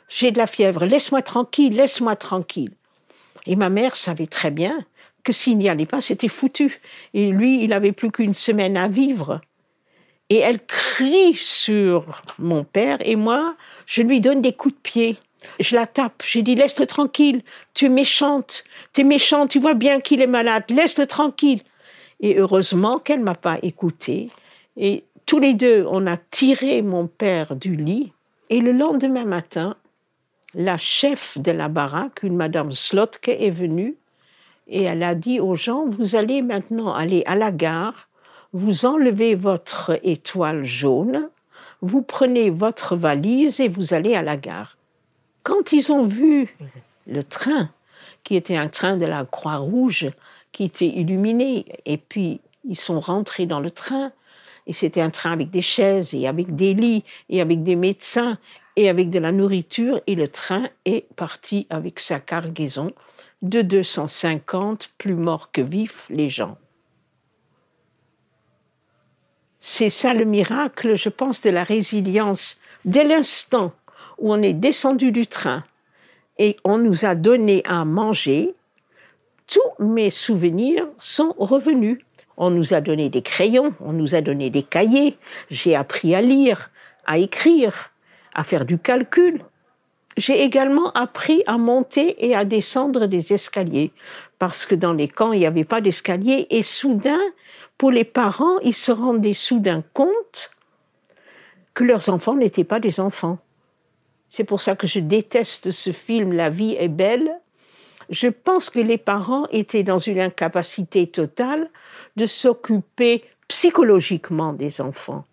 J'ai 0.09 0.31
de 0.31 0.37
la 0.37 0.47
fièvre. 0.47 0.85
Laisse-moi 0.85 1.21
tranquille, 1.21 1.75
laisse-moi 1.75 2.15
tranquille. 2.15 2.73
Et 3.45 3.55
ma 3.55 3.69
mère 3.69 3.95
savait 3.95 4.27
très 4.27 4.51
bien 4.51 4.85
que 5.23 5.31
s'il 5.31 5.57
n'y 5.57 5.69
allait 5.69 5.85
pas, 5.85 6.01
c'était 6.01 6.27
foutu. 6.27 6.81
Et 7.13 7.31
lui, 7.31 7.63
il 7.63 7.73
avait 7.73 7.91
plus 7.91 8.11
qu'une 8.11 8.33
semaine 8.33 8.77
à 8.77 8.87
vivre. 8.87 9.41
Et 10.29 10.37
elle 10.37 10.65
crie 10.65 11.33
sur 11.33 12.21
mon 12.39 12.63
père 12.63 12.97
et 13.01 13.15
moi, 13.15 13.55
je 13.85 14.01
lui 14.01 14.21
donne 14.21 14.41
des 14.41 14.53
coups 14.53 14.75
de 14.75 14.79
pied. 14.79 15.17
Je 15.59 15.75
la 15.75 15.87
tape. 15.87 16.23
J'ai 16.25 16.41
dit, 16.41 16.55
laisse-le 16.55 16.85
tranquille. 16.85 17.43
Tu 17.73 17.85
es 17.85 17.89
méchante. 17.89 18.63
Tu 18.93 19.01
es 19.01 19.03
méchante. 19.03 19.49
Tu 19.49 19.59
vois 19.59 19.73
bien 19.73 19.99
qu'il 19.99 20.21
est 20.21 20.27
malade. 20.27 20.63
Laisse-le 20.69 21.07
tranquille. 21.07 21.61
Et 22.19 22.37
heureusement 22.37 22.99
qu'elle 22.99 23.21
m'a 23.21 23.35
pas 23.35 23.57
écouté. 23.63 24.29
Et 24.77 25.03
tous 25.25 25.39
les 25.39 25.53
deux, 25.53 25.85
on 25.89 26.07
a 26.07 26.17
tiré 26.17 26.81
mon 26.81 27.07
père 27.07 27.55
du 27.55 27.75
lit 27.75 28.13
Et 28.51 28.59
le 28.59 28.73
lendemain 28.73 29.23
matin, 29.23 29.77
la 30.55 30.77
chef 30.77 31.37
de 31.39 31.53
la 31.53 31.69
baraque, 31.69 32.21
une 32.21 32.35
madame 32.35 32.69
Slotke, 32.69 33.29
est 33.29 33.49
venue 33.49 33.95
et 34.67 34.83
elle 34.83 35.03
a 35.03 35.15
dit 35.15 35.39
aux 35.39 35.55
gens, 35.55 35.85
vous 35.87 36.17
allez 36.17 36.41
maintenant 36.41 36.93
aller 36.93 37.23
à 37.25 37.37
la 37.37 37.51
gare, 37.51 38.09
vous 38.51 38.85
enlevez 38.85 39.35
votre 39.35 39.97
étoile 40.03 40.65
jaune, 40.65 41.29
vous 41.81 42.01
prenez 42.01 42.49
votre 42.49 42.97
valise 42.97 43.61
et 43.61 43.69
vous 43.69 43.93
allez 43.93 44.15
à 44.15 44.21
la 44.21 44.35
gare. 44.35 44.75
Quand 45.43 45.71
ils 45.71 45.93
ont 45.93 46.03
vu 46.03 46.53
le 47.07 47.23
train, 47.23 47.69
qui 48.25 48.35
était 48.35 48.57
un 48.57 48.67
train 48.67 48.97
de 48.97 49.05
la 49.05 49.23
Croix-Rouge, 49.23 50.11
qui 50.51 50.65
était 50.65 50.87
illuminé, 50.87 51.65
et 51.85 51.95
puis 51.95 52.41
ils 52.65 52.77
sont 52.77 52.99
rentrés 52.99 53.45
dans 53.45 53.61
le 53.61 53.71
train, 53.71 54.11
et 54.71 54.73
c'était 54.73 55.01
un 55.01 55.09
train 55.09 55.33
avec 55.33 55.49
des 55.49 55.61
chaises, 55.61 56.13
et 56.13 56.29
avec 56.29 56.55
des 56.55 56.73
lits, 56.73 57.03
et 57.27 57.41
avec 57.41 57.61
des 57.61 57.75
médecins, 57.75 58.37
et 58.77 58.87
avec 58.87 59.09
de 59.09 59.19
la 59.19 59.33
nourriture, 59.33 59.99
et 60.07 60.15
le 60.15 60.29
train 60.29 60.69
est 60.85 61.13
parti 61.17 61.67
avec 61.69 61.99
sa 61.99 62.21
cargaison 62.21 62.93
de 63.41 63.61
250, 63.61 64.91
plus 64.97 65.13
morts 65.13 65.51
que 65.51 65.59
vifs, 65.59 66.07
les 66.09 66.29
gens. 66.29 66.57
C'est 69.59 69.89
ça 69.89 70.13
le 70.13 70.23
miracle, 70.23 70.95
je 70.95 71.09
pense, 71.09 71.41
de 71.41 71.49
la 71.49 71.65
résilience. 71.65 72.57
Dès 72.85 73.03
l'instant 73.03 73.73
où 74.19 74.31
on 74.31 74.41
est 74.41 74.53
descendu 74.53 75.11
du 75.11 75.27
train 75.27 75.65
et 76.37 76.55
on 76.63 76.77
nous 76.77 77.03
a 77.03 77.13
donné 77.13 77.61
à 77.65 77.83
manger, 77.83 78.55
tous 79.47 79.83
mes 79.83 80.11
souvenirs 80.11 80.87
sont 80.97 81.35
revenus. 81.37 81.99
On 82.43 82.49
nous 82.49 82.73
a 82.73 82.81
donné 82.81 83.09
des 83.09 83.21
crayons, 83.21 83.75
on 83.79 83.93
nous 83.93 84.15
a 84.15 84.21
donné 84.21 84.49
des 84.49 84.63
cahiers, 84.63 85.15
j'ai 85.51 85.75
appris 85.75 86.15
à 86.15 86.21
lire, 86.21 86.71
à 87.05 87.19
écrire, 87.19 87.91
à 88.33 88.43
faire 88.43 88.65
du 88.65 88.79
calcul. 88.79 89.45
J'ai 90.17 90.41
également 90.41 90.91
appris 90.93 91.43
à 91.45 91.59
monter 91.59 92.25
et 92.25 92.35
à 92.35 92.43
descendre 92.43 93.05
des 93.05 93.31
escaliers, 93.31 93.91
parce 94.39 94.65
que 94.65 94.73
dans 94.73 94.91
les 94.91 95.07
camps, 95.07 95.33
il 95.33 95.39
n'y 95.41 95.45
avait 95.45 95.65
pas 95.65 95.81
d'escalier, 95.81 96.47
et 96.49 96.63
soudain, 96.63 97.21
pour 97.77 97.91
les 97.91 98.05
parents, 98.05 98.57
ils 98.63 98.73
se 98.73 98.91
rendaient 98.91 99.33
soudain 99.33 99.83
compte 99.93 100.49
que 101.75 101.83
leurs 101.83 102.09
enfants 102.09 102.35
n'étaient 102.35 102.63
pas 102.63 102.79
des 102.79 102.99
enfants. 102.99 103.37
C'est 104.27 104.45
pour 104.45 104.61
ça 104.61 104.75
que 104.75 104.87
je 104.87 104.99
déteste 104.99 105.69
ce 105.69 105.91
film 105.91 106.33
La 106.33 106.49
vie 106.49 106.75
est 106.79 106.87
belle. 106.87 107.39
Je 108.11 108.27
pense 108.27 108.69
que 108.69 108.79
les 108.79 108.97
parents 108.97 109.47
étaient 109.51 109.83
dans 109.83 109.97
une 109.97 110.19
incapacité 110.19 111.07
totale 111.07 111.69
de 112.17 112.25
s'occuper 112.25 113.23
psychologiquement 113.47 114.51
des 114.51 114.81
enfants. 114.81 115.25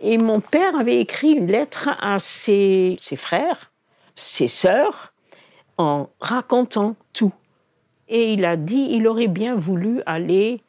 Et 0.00 0.16
mon 0.16 0.40
père 0.40 0.76
avait 0.76 1.00
écrit 1.00 1.32
une 1.32 1.48
lettre 1.48 1.90
à 2.00 2.20
ses, 2.20 2.96
frères, 3.16 3.72
ses 4.14 4.46
sœurs, 4.46 5.12
en 5.76 6.08
racontant 6.20 6.94
tout. 7.12 7.32
Et 8.08 8.32
il 8.32 8.44
a 8.44 8.56
dit 8.56 8.88
il 8.92 9.08
aurait 9.08 9.28
bien 9.28 9.56
voulu 9.56 10.00
aller 10.06 10.62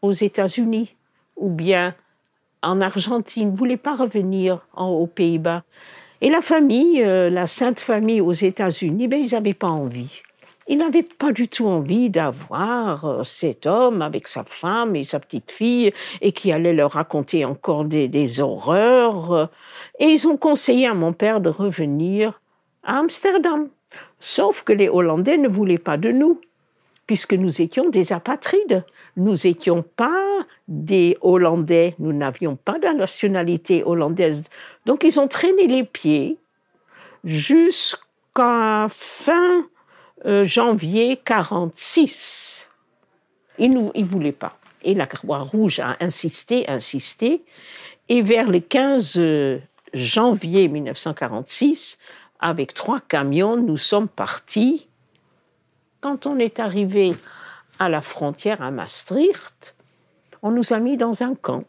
aux 0.00 0.12
États-Unis 0.12 0.96
ou 1.36 1.50
bien 1.50 1.94
en 2.62 2.80
Argentine, 2.80 3.48
il 3.48 3.50
ne 3.52 3.56
voulait 3.56 3.76
pas 3.76 3.94
revenir 3.94 4.66
en, 4.72 4.86
aux 4.86 5.06
Pays-Bas. 5.06 5.64
Et 6.24 6.30
la 6.30 6.40
famille, 6.40 7.02
euh, 7.02 7.30
la 7.30 7.48
Sainte 7.48 7.80
Famille 7.80 8.20
aux 8.20 8.32
États-Unis, 8.32 9.08
ben, 9.08 9.20
ils 9.20 9.32
n'avaient 9.32 9.54
pas 9.54 9.66
envie. 9.66 10.22
Ils 10.68 10.78
n'avaient 10.78 11.02
pas 11.02 11.32
du 11.32 11.48
tout 11.48 11.66
envie 11.66 12.10
d'avoir 12.10 13.04
euh, 13.04 13.24
cet 13.24 13.66
homme 13.66 14.02
avec 14.02 14.28
sa 14.28 14.44
femme 14.44 14.94
et 14.94 15.02
sa 15.02 15.18
petite 15.18 15.50
fille 15.50 15.92
et 16.20 16.30
qui 16.30 16.52
allait 16.52 16.74
leur 16.74 16.92
raconter 16.92 17.44
encore 17.44 17.84
des, 17.84 18.06
des 18.06 18.40
horreurs. 18.40 19.50
Et 19.98 20.04
ils 20.04 20.28
ont 20.28 20.36
conseillé 20.36 20.86
à 20.86 20.94
mon 20.94 21.12
père 21.12 21.40
de 21.40 21.50
revenir 21.50 22.40
à 22.84 23.00
Amsterdam. 23.00 23.68
Sauf 24.20 24.62
que 24.62 24.72
les 24.72 24.88
Hollandais 24.88 25.38
ne 25.38 25.48
voulaient 25.48 25.76
pas 25.76 25.96
de 25.96 26.12
nous 26.12 26.40
puisque 27.06 27.34
nous 27.34 27.60
étions 27.60 27.90
des 27.90 28.12
apatrides. 28.12 28.84
Nous 29.16 29.34
n'étions 29.44 29.82
pas 29.82 30.46
des 30.68 31.18
Hollandais, 31.20 31.94
nous 31.98 32.12
n'avions 32.12 32.56
pas 32.56 32.78
de 32.78 32.86
nationalité 32.86 33.82
hollandaise. 33.84 34.44
Donc 34.86 35.04
ils 35.04 35.20
ont 35.20 35.28
traîné 35.28 35.66
les 35.66 35.84
pieds 35.84 36.38
jusqu'à 37.24 38.86
fin 38.90 39.66
euh, 40.26 40.44
janvier 40.44 41.20
46. 41.24 42.68
Ils 43.58 43.70
ne 43.70 44.04
voulaient 44.04 44.32
pas. 44.32 44.58
Et 44.82 44.94
la 44.94 45.06
Croix-Rouge 45.06 45.80
a 45.80 45.96
insisté, 46.00 46.68
insisté. 46.68 47.44
Et 48.08 48.22
vers 48.22 48.48
le 48.48 48.60
15 48.60 49.14
euh, 49.16 49.58
janvier 49.94 50.68
1946, 50.68 51.98
avec 52.40 52.74
trois 52.74 53.00
camions, 53.00 53.56
nous 53.56 53.76
sommes 53.76 54.08
partis 54.08 54.88
quand 56.02 56.26
on 56.26 56.38
est 56.38 56.58
arrivé 56.58 57.12
à 57.78 57.88
la 57.88 58.02
frontière 58.02 58.60
à 58.60 58.70
Maastricht, 58.70 59.76
on 60.42 60.50
nous 60.50 60.72
a 60.72 60.80
mis 60.80 60.96
dans 60.96 61.22
un 61.22 61.34
camp. 61.34 61.64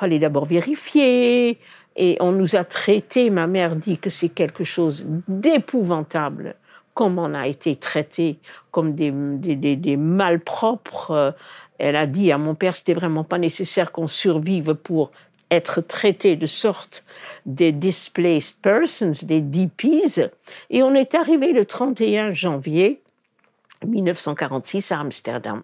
Fallait 0.00 0.18
d'abord 0.18 0.46
vérifier 0.46 1.58
et 1.94 2.16
on 2.20 2.32
nous 2.32 2.56
a 2.56 2.64
traités. 2.64 3.28
Ma 3.28 3.46
mère 3.46 3.76
dit 3.76 3.98
que 3.98 4.08
c'est 4.08 4.30
quelque 4.30 4.64
chose 4.64 5.06
d'épouvantable, 5.28 6.54
comme 6.94 7.18
on 7.18 7.34
a 7.34 7.46
été 7.46 7.76
traités 7.76 8.38
comme 8.70 8.94
des, 8.94 9.10
des, 9.10 9.96
malpropres. 9.98 11.34
Elle 11.76 11.96
a 11.96 12.06
dit 12.06 12.32
à 12.32 12.38
mon 12.38 12.54
père 12.54 12.74
c'était 12.74 12.94
vraiment 12.94 13.24
pas 13.24 13.36
nécessaire 13.36 13.92
qu'on 13.92 14.06
survive 14.06 14.74
pour 14.74 15.10
être 15.50 15.82
traité 15.82 16.34
de 16.34 16.46
sorte 16.46 17.04
des 17.44 17.70
displaced 17.70 18.56
persons, 18.62 19.12
des 19.24 19.42
DPs, 19.42 20.30
et 20.70 20.82
on 20.82 20.94
est 20.94 21.14
arrivé 21.14 21.52
le 21.52 21.66
31 21.66 22.32
janvier 22.32 23.02
1946 23.84 24.92
à 24.92 25.00
Amsterdam. 25.00 25.62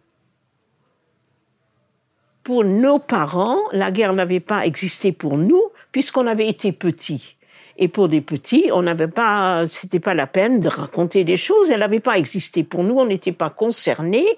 Pour 2.46 2.62
nos 2.62 3.00
parents, 3.00 3.58
la 3.72 3.90
guerre 3.90 4.12
n'avait 4.12 4.38
pas 4.38 4.64
existé 4.64 5.10
pour 5.10 5.36
nous 5.36 5.62
puisqu'on 5.90 6.28
avait 6.28 6.46
été 6.46 6.70
petits. 6.70 7.36
Et 7.76 7.88
pour 7.88 8.08
des 8.08 8.20
petits, 8.20 8.70
on 8.72 8.82
n'avait 8.82 9.08
pas, 9.08 9.66
c'était 9.66 9.98
pas 9.98 10.14
la 10.14 10.28
peine 10.28 10.60
de 10.60 10.68
raconter 10.68 11.24
des 11.24 11.36
choses. 11.36 11.72
Elle 11.72 11.80
n'avait 11.80 11.98
pas 11.98 12.18
existé 12.18 12.62
pour 12.62 12.84
nous. 12.84 13.00
On 13.00 13.06
n'était 13.06 13.32
pas 13.32 13.50
concernés. 13.50 14.28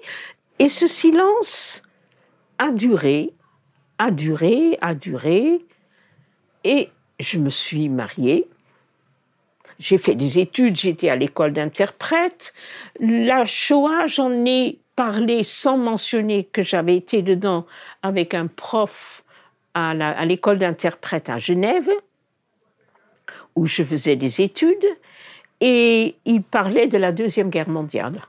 Et 0.57 0.69
ce 0.69 0.87
silence 0.87 1.83
a 2.57 2.71
duré 2.71 3.31
a 3.99 4.11
duré, 4.11 4.77
a 4.81 4.95
duré, 4.95 5.59
et 6.63 6.89
je 7.19 7.37
me 7.37 7.49
suis 7.49 7.89
mariée. 7.89 8.47
J'ai 9.77 9.97
fait 9.97 10.15
des 10.15 10.39
études, 10.39 10.77
j'étais 10.77 11.09
à 11.09 11.15
l'école 11.15 11.53
d'interprète. 11.53 12.53
La 12.99 13.45
Shoah, 13.45 14.07
j'en 14.07 14.31
ai 14.45 14.79
parlé 14.99 15.45
sans 15.45 15.77
mentionner 15.77 16.43
que 16.43 16.61
j'avais 16.61 16.97
été 16.97 17.21
dedans 17.21 17.65
avec 18.03 18.33
un 18.33 18.47
prof 18.47 19.23
à 19.73 20.25
l'école 20.25 20.59
d'interprète 20.59 21.29
à 21.29 21.37
Genève, 21.37 21.89
où 23.55 23.65
je 23.65 23.81
faisais 23.81 24.17
des 24.17 24.41
études, 24.41 24.85
et 25.61 26.17
il 26.25 26.43
parlait 26.43 26.87
de 26.87 26.97
la 26.97 27.13
Deuxième 27.13 27.49
Guerre 27.49 27.69
mondiale 27.69 28.19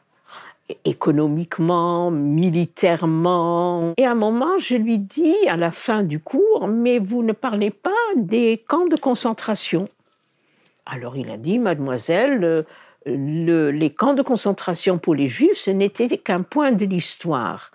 économiquement, 0.84 2.12
militairement. 2.12 3.92
Et 3.96 4.06
à 4.06 4.12
un 4.12 4.14
moment, 4.14 4.56
je 4.58 4.76
lui 4.76 4.98
dis 4.98 5.34
à 5.48 5.56
la 5.56 5.72
fin 5.72 6.04
du 6.04 6.20
cours, 6.20 6.68
mais 6.68 7.00
vous 7.00 7.24
ne 7.24 7.32
parlez 7.32 7.70
pas 7.70 7.90
des 8.14 8.62
camps 8.68 8.86
de 8.86 8.94
concentration? 8.94 9.88
Alors 10.86 11.16
il 11.16 11.30
a 11.30 11.36
dit, 11.36 11.58
mademoiselle, 11.58 12.64
les 13.10 13.90
camps 13.90 14.14
de 14.14 14.22
concentration 14.22 14.98
pour 14.98 15.14
les 15.14 15.28
juifs, 15.28 15.56
ce 15.56 15.70
n'était 15.70 16.18
qu'un 16.18 16.42
point 16.42 16.72
de 16.72 16.84
l'histoire. 16.84 17.70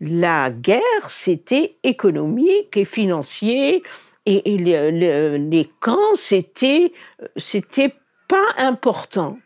La 0.00 0.50
guerre, 0.50 1.08
c'était 1.08 1.76
économique 1.82 2.76
et 2.76 2.84
financier, 2.84 3.82
et, 4.26 4.56
les 4.56 5.70
camps, 5.80 6.14
c'était, 6.14 6.92
c'était 7.36 7.94
pas 8.28 8.48
important. 8.56 9.38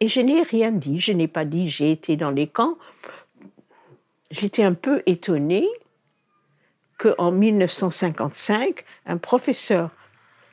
Et 0.00 0.08
je 0.08 0.20
n'ai 0.20 0.42
rien 0.42 0.72
dit, 0.72 0.98
je 0.98 1.12
n'ai 1.12 1.28
pas 1.28 1.44
dit 1.44 1.68
j'ai 1.68 1.92
été 1.92 2.16
dans 2.16 2.30
les 2.30 2.46
camps. 2.46 2.76
J'étais 4.30 4.62
un 4.62 4.74
peu 4.74 5.02
étonnée 5.06 5.68
qu'en 6.98 7.32
1955, 7.32 8.84
un 9.06 9.16
professeur 9.18 9.90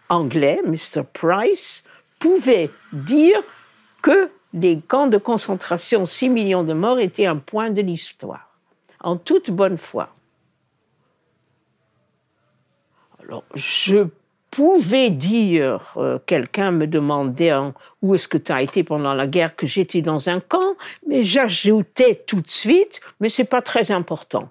anglais, 0.10 0.60
Mr. 0.66 1.04
Price, 1.14 1.84
pouvait 2.20 2.70
dire 2.92 3.42
que 4.02 4.30
les 4.54 4.80
camps 4.80 5.08
de 5.08 5.18
concentration, 5.18 6.06
6 6.06 6.30
millions 6.30 6.64
de 6.64 6.74
morts, 6.74 7.00
étaient 7.00 7.26
un 7.26 7.38
point 7.38 7.70
de 7.70 7.82
l'histoire, 7.82 8.50
en 9.02 9.18
toute 9.18 9.52
bonne 9.52 9.78
foi. 9.78 10.10
Alors, 13.22 13.44
je 13.54 14.08
pouvais 14.50 15.12
dire, 15.12 15.94
euh, 15.98 16.18
quelqu'un 16.26 16.72
me 16.72 16.88
demandait 16.88 17.52
hein, 17.52 17.74
où 18.02 18.16
est-ce 18.16 18.28
que 18.28 18.40
tu 18.40 18.52
as 18.52 18.64
été 18.64 18.84
pendant 18.84 19.14
la 19.14 19.28
guerre, 19.28 19.56
que 19.56 19.68
j'étais 19.68 20.02
dans 20.02 20.30
un 20.30 20.40
camp, 20.40 20.76
mais 21.06 21.24
j'ajoutais 21.24 22.24
tout 22.26 22.42
de 22.42 22.50
suite, 22.50 23.00
mais 23.20 23.30
c'est 23.30 23.44
pas 23.44 23.62
très 23.62 23.92
important. 23.92 24.50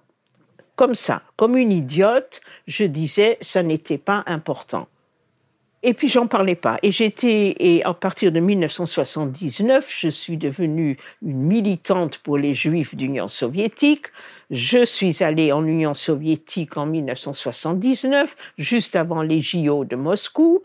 comme 0.77 0.95
ça, 0.95 1.23
comme 1.35 1.57
une 1.57 1.73
idiote, 1.73 2.41
je 2.69 2.85
disais 2.85 3.37
ça 3.41 3.65
n'était 3.65 3.99
pas 3.99 4.23
important. 4.27 4.87
Et 5.85 5.95
puis 5.95 6.09
j'en 6.09 6.27
parlais 6.27 6.57
pas. 6.57 6.79
Et 6.83 6.91
j'étais, 6.91 7.55
et 7.59 7.85
à 7.85 7.95
partir 7.95 8.33
de 8.33 8.41
1979, 8.41 9.97
je 9.97 10.09
suis 10.09 10.37
devenue 10.37 10.97
une 11.23 11.41
militante 11.41 12.19
pour 12.19 12.37
les 12.37 12.53
Juifs 12.53 12.97
d'Union 12.97 13.29
soviétique. 13.29 14.07
Je 14.51 14.85
suis 14.85 15.23
allée 15.23 15.53
en 15.53 15.65
Union 15.65 15.95
soviétique 15.95 16.77
en 16.77 16.87
1979, 16.87 18.35
juste 18.59 18.97
avant 18.97 19.23
les 19.23 19.41
JO 19.41 19.85
de 19.85 19.95
Moscou. 19.95 20.63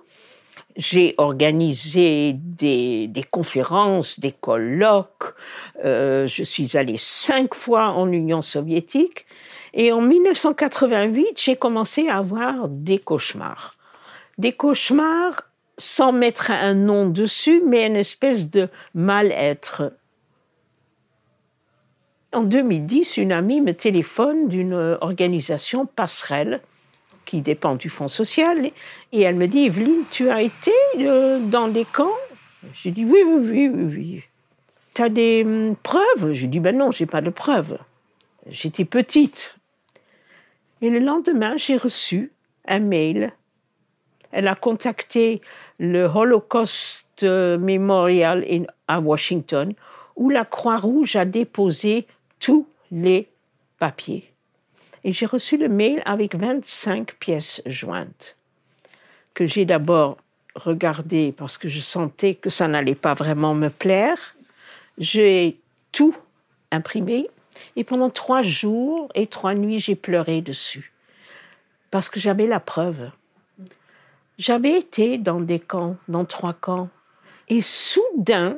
J'ai 0.76 1.14
organisé 1.20 2.34
des, 2.34 3.08
des, 3.08 3.24
conférences, 3.24 4.20
des 4.20 4.32
colloques. 4.32 5.36
Euh, 5.86 6.26
je 6.26 6.42
suis 6.42 6.76
allée 6.76 6.98
cinq 6.98 7.54
fois 7.54 7.90
en 7.90 8.12
Union 8.12 8.42
soviétique. 8.42 9.28
Et 9.76 9.92
en 9.92 10.02
1988, 10.02 11.34
j'ai 11.36 11.56
commencé 11.56 12.08
à 12.08 12.18
avoir 12.18 12.68
des 12.68 12.98
cauchemars 12.98 13.76
des 14.38 14.54
cauchemars 14.54 15.42
sans 15.78 16.12
mettre 16.12 16.52
un 16.52 16.74
nom 16.74 17.10
dessus, 17.10 17.62
mais 17.66 17.88
une 17.88 17.96
espèce 17.96 18.50
de 18.50 18.70
mal-être. 18.94 19.94
En 22.32 22.44
2010, 22.44 23.18
une 23.18 23.32
amie 23.32 23.62
me 23.62 23.74
téléphone 23.74 24.48
d'une 24.48 24.74
organisation 25.02 25.86
passerelle 25.86 26.62
qui 27.26 27.42
dépend 27.42 27.76
du 27.76 27.90
Fonds 27.90 28.08
social 28.08 28.72
et 29.12 29.22
elle 29.22 29.36
me 29.36 29.48
dit 29.48 29.66
Evelyne, 29.66 30.04
tu 30.10 30.30
as 30.30 30.42
été 30.42 30.72
euh, 31.00 31.40
dans 31.40 31.68
les 31.68 31.86
camps? 31.86 32.18
J'ai 32.74 32.92
dit 32.92 33.06
oui, 33.06 33.20
oui, 33.26 33.40
oui, 33.50 33.68
oui. 33.68 33.86
oui. 33.86 34.24
Tu 34.94 35.02
as 35.02 35.10
des 35.10 35.44
hum, 35.44 35.76
preuves? 35.82 36.34
J'ai 36.34 36.48
dit 36.48 36.60
ben 36.60 36.78
non, 36.78 36.92
j'ai 36.92 37.06
pas 37.06 37.22
de 37.22 37.30
preuves. 37.30 37.78
J'étais 38.48 38.86
petite. 38.86 39.56
Et 40.82 40.90
le 40.90 41.00
lendemain, 41.00 41.56
j'ai 41.56 41.78
reçu 41.78 42.32
un 42.68 42.80
mail 42.80 43.32
elle 44.34 44.48
a 44.48 44.56
contacté 44.56 45.42
le 45.80 46.06
Holocaust 46.06 47.24
Memorial 47.24 48.46
à 48.88 49.00
Washington, 49.00 49.74
où 50.16 50.30
la 50.30 50.44
Croix-Rouge 50.44 51.16
a 51.16 51.26
déposé 51.26 52.06
tous 52.40 52.68
les 52.92 53.30
papiers. 53.80 54.32
Et 55.04 55.12
j'ai 55.12 55.26
reçu 55.26 55.58
le 55.58 55.70
mail 55.70 56.02
avec 56.06 56.36
25 56.36 57.16
pièces 57.16 57.62
jointes, 57.66 58.36
que 59.34 59.46
j'ai 59.46 59.66
d'abord 59.66 60.18
regardé 60.56 61.34
parce 61.36 61.58
que 61.58 61.68
je 61.68 61.80
sentais 61.80 62.36
que 62.36 62.50
ça 62.50 62.68
n'allait 62.68 62.96
pas 62.96 63.14
vraiment 63.14 63.54
me 63.54 63.70
plaire. 63.70 64.36
J'ai 64.98 65.60
tout 65.92 66.16
imprimé 66.72 67.28
et 67.76 67.84
pendant 67.84 68.10
trois 68.10 68.42
jours 68.42 69.10
et 69.16 69.28
trois 69.28 69.54
nuits, 69.54 69.80
j'ai 69.80 69.96
pleuré 69.96 70.42
dessus 70.42 70.92
parce 71.92 72.10
que 72.10 72.20
j'avais 72.20 72.48
la 72.48 72.60
preuve. 72.60 73.12
J'avais 74.40 74.80
été 74.80 75.18
dans 75.18 75.40
des 75.40 75.60
camps, 75.60 75.98
dans 76.08 76.26
trois 76.26 76.54
camps, 76.54 76.90
et 77.50 77.62
soudain, 77.62 78.58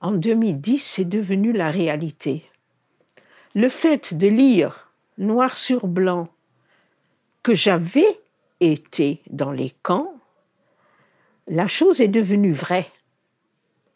en 0.00 0.12
2010, 0.12 0.78
c'est 0.78 1.04
devenu 1.04 1.52
la 1.52 1.70
réalité. 1.70 2.44
Le 3.54 3.68
fait 3.68 4.14
de 4.14 4.28
lire 4.28 4.88
noir 5.18 5.58
sur 5.58 5.86
blanc 5.88 6.28
que 7.42 7.54
j'avais 7.54 8.20
été 8.60 9.20
dans 9.30 9.50
les 9.50 9.70
camps, 9.82 10.14
la 11.48 11.66
chose 11.66 12.00
est 12.00 12.08
devenue 12.08 12.52
vraie. 12.52 12.90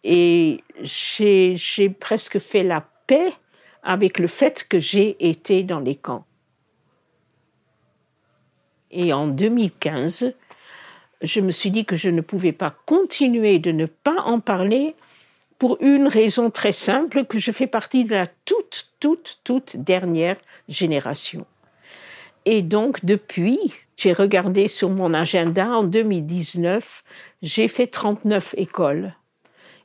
Et 0.03 0.63
j'ai 0.83 1.89
presque 1.89 2.39
fait 2.39 2.65
la 2.65 2.87
paix 3.07 3.33
avec 3.83 4.19
le 4.19 4.27
fait 4.27 4.67
que 4.69 4.81
j'ai 4.81 5.17
été 5.27 5.63
dans 5.63 5.81
les 5.81 5.95
camps. 5.95 6.27
Et 8.95 9.13
en 9.13 9.27
2015, 9.27 10.33
je 11.21 11.41
me 11.41 11.51
suis 11.51 11.73
dit 11.73 11.85
que 11.85 11.97
je 11.97 12.09
ne 12.11 12.21
pouvais 12.21 12.53
pas 12.53 12.75
continuer 12.87 13.59
de 13.59 13.73
ne 13.73 13.87
pas 13.87 14.23
en 14.23 14.39
parler 14.39 14.95
pour 15.59 15.79
une 15.81 16.07
raison 16.07 16.51
très 16.51 16.73
simple, 16.73 17.25
que 17.25 17.39
je 17.39 17.51
fais 17.51 17.67
partie 17.67 18.05
de 18.05 18.15
la 18.15 18.27
toute, 18.45 18.91
toute, 19.01 19.41
toute 19.43 19.77
dernière 19.77 20.37
génération. 20.69 21.45
Et 22.45 22.63
donc, 22.63 23.05
depuis, 23.05 23.59
j'ai 23.97 24.13
regardé 24.13 24.69
sur 24.69 24.91
mon 24.91 25.13
agenda 25.13 25.71
en 25.71 25.83
2019, 25.83 27.03
j'ai 27.43 27.69
fait 27.69 27.89
39 27.89 28.55
écoles. 28.57 29.15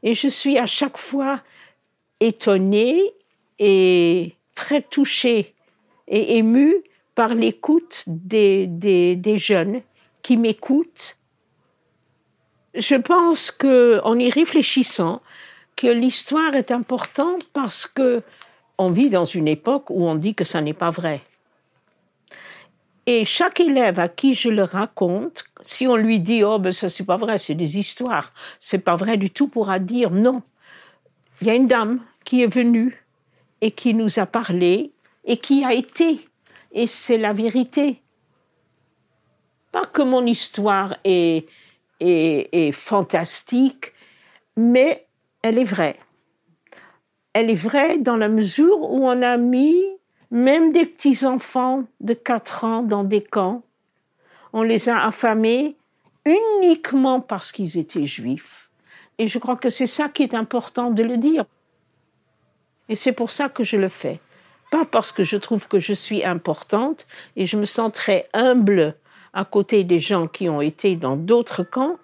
Et 0.04 0.14
je 0.14 0.28
suis 0.28 0.58
à 0.58 0.68
chaque 0.68 0.98
fois 0.98 1.42
étonnée 2.20 3.02
et 3.58 4.34
très 4.54 4.82
touchée 4.82 5.56
et 6.08 6.38
émue 6.38 6.84
par 7.20 7.36
l'écoute 7.36 8.06
des, 8.08 8.66
des, 8.66 9.38
jeunes 9.38 9.82
qui 10.22 10.38
m'écoutent. 10.38 11.18
Je 12.74 12.96
pense 12.96 13.52
qu'en 13.52 14.18
y 14.18 14.30
réfléchissant, 14.30 15.22
que 15.76 15.88
l'histoire 15.88 16.56
est 16.56 16.72
importante 16.72 17.44
parce 17.52 17.86
que 17.88 18.24
on 18.78 18.90
vit 18.92 19.10
dans 19.10 19.26
une 19.26 19.50
époque 19.50 19.90
où 19.90 20.08
on 20.08 20.16
dit 20.16 20.34
que 20.34 20.46
ça 20.46 20.62
n'est 20.62 20.72
pas 20.86 20.92
vrai. 20.92 21.20
Et 23.06 23.26
chaque 23.26 23.60
élève 23.60 24.00
à 24.00 24.08
qui 24.08 24.34
je 24.34 24.48
le 24.48 24.64
raconte, 24.64 25.44
si 25.62 25.88
on 25.88 25.98
lui 25.98 26.22
dit 26.22 26.46
oh 26.46 26.58
ben 26.58 26.72
ça 26.72 26.88
c'est 26.88 27.06
pas 27.06 27.18
vrai, 27.18 27.38
c'est 27.38 27.54
des 27.54 27.78
histoires, 27.78 28.32
c'est 28.62 28.86
pas 28.90 28.96
vrai 28.96 29.18
du 29.18 29.30
tout, 29.30 29.50
pourra 29.50 29.80
dire 29.80 30.10
non. 30.10 30.42
Il 31.42 31.48
y 31.48 31.50
a 31.50 31.56
une 31.56 31.68
dame 31.68 32.00
qui 32.24 32.44
est 32.44 32.54
venue 32.62 33.04
et 33.60 33.72
qui 33.72 33.94
nous 33.94 34.20
a 34.20 34.26
parlé 34.26 34.94
et 35.26 35.36
qui 35.36 35.66
a 35.66 35.74
été 35.74 36.29
et 36.72 36.88
c'est 36.88 37.18
la 37.18 37.34
vérité. 37.34 38.02
Pas 39.72 39.86
que 39.86 40.02
mon 40.02 40.26
histoire 40.26 40.96
est, 41.04 41.48
est, 42.00 42.72
fantastique, 42.72 43.94
mais 44.58 45.06
elle 45.42 45.58
est 45.58 45.64
vraie. 45.64 46.00
Elle 47.34 47.50
est 47.50 47.56
vraie 47.56 47.98
dans 47.98 48.18
la 48.18 48.30
mesure 48.30 48.80
où 48.80 49.08
on 49.08 49.22
a 49.22 49.38
mis 49.38 49.84
même 50.32 50.72
des 50.72 50.86
petits-enfants 50.86 51.84
de 52.02 52.14
4 52.14 52.64
ans 52.66 52.84
dans 52.84 53.04
des 53.04 53.22
camps. 53.24 53.62
On 54.54 54.64
les 54.64 54.90
a 54.90 55.06
affamés 55.06 55.76
uniquement 56.26 57.22
parce 57.22 57.52
qu'ils 57.52 57.78
étaient 57.78 58.06
juifs. 58.06 58.70
Et 59.18 59.28
je 59.28 59.38
crois 59.38 59.58
que 59.58 59.70
c'est 59.70 59.88
ça 59.88 60.10
qui 60.10 60.24
est 60.24 60.34
important 60.34 60.92
de 60.92 61.04
le 61.04 61.18
dire. 61.18 61.46
Et 62.88 62.96
c'est 62.96 63.12
pour 63.12 63.30
ça 63.30 63.50
que 63.50 63.64
je 63.64 63.78
le 63.78 63.90
fais 63.90 64.20
pas 64.70 64.86
parce 64.86 65.12
que 65.12 65.24
je 65.24 65.38
trouve 65.38 65.68
que 65.68 65.80
je 65.80 65.94
suis 65.94 66.24
importante 66.24 67.08
et 67.36 67.46
je 67.46 67.58
me 67.58 67.66
sens 67.66 67.92
très 67.94 68.30
humble 68.34 68.96
à 69.34 69.46
côté 69.46 69.84
des 69.84 70.00
gens 70.00 70.28
qui 70.28 70.50
ont 70.50 70.62
été 70.62 70.96
dans 70.96 71.16
d'autres 71.16 71.64
camps, 71.64 71.98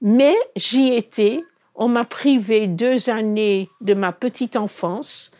mais 0.00 0.34
j'y 0.56 0.94
étais. 0.94 1.44
On 1.74 1.88
m'a 1.88 2.04
privé 2.04 2.66
deux 2.66 3.10
années 3.10 3.68
de 3.82 3.92
ma 3.92 4.12
petite 4.12 4.56
enfance. 4.56 5.30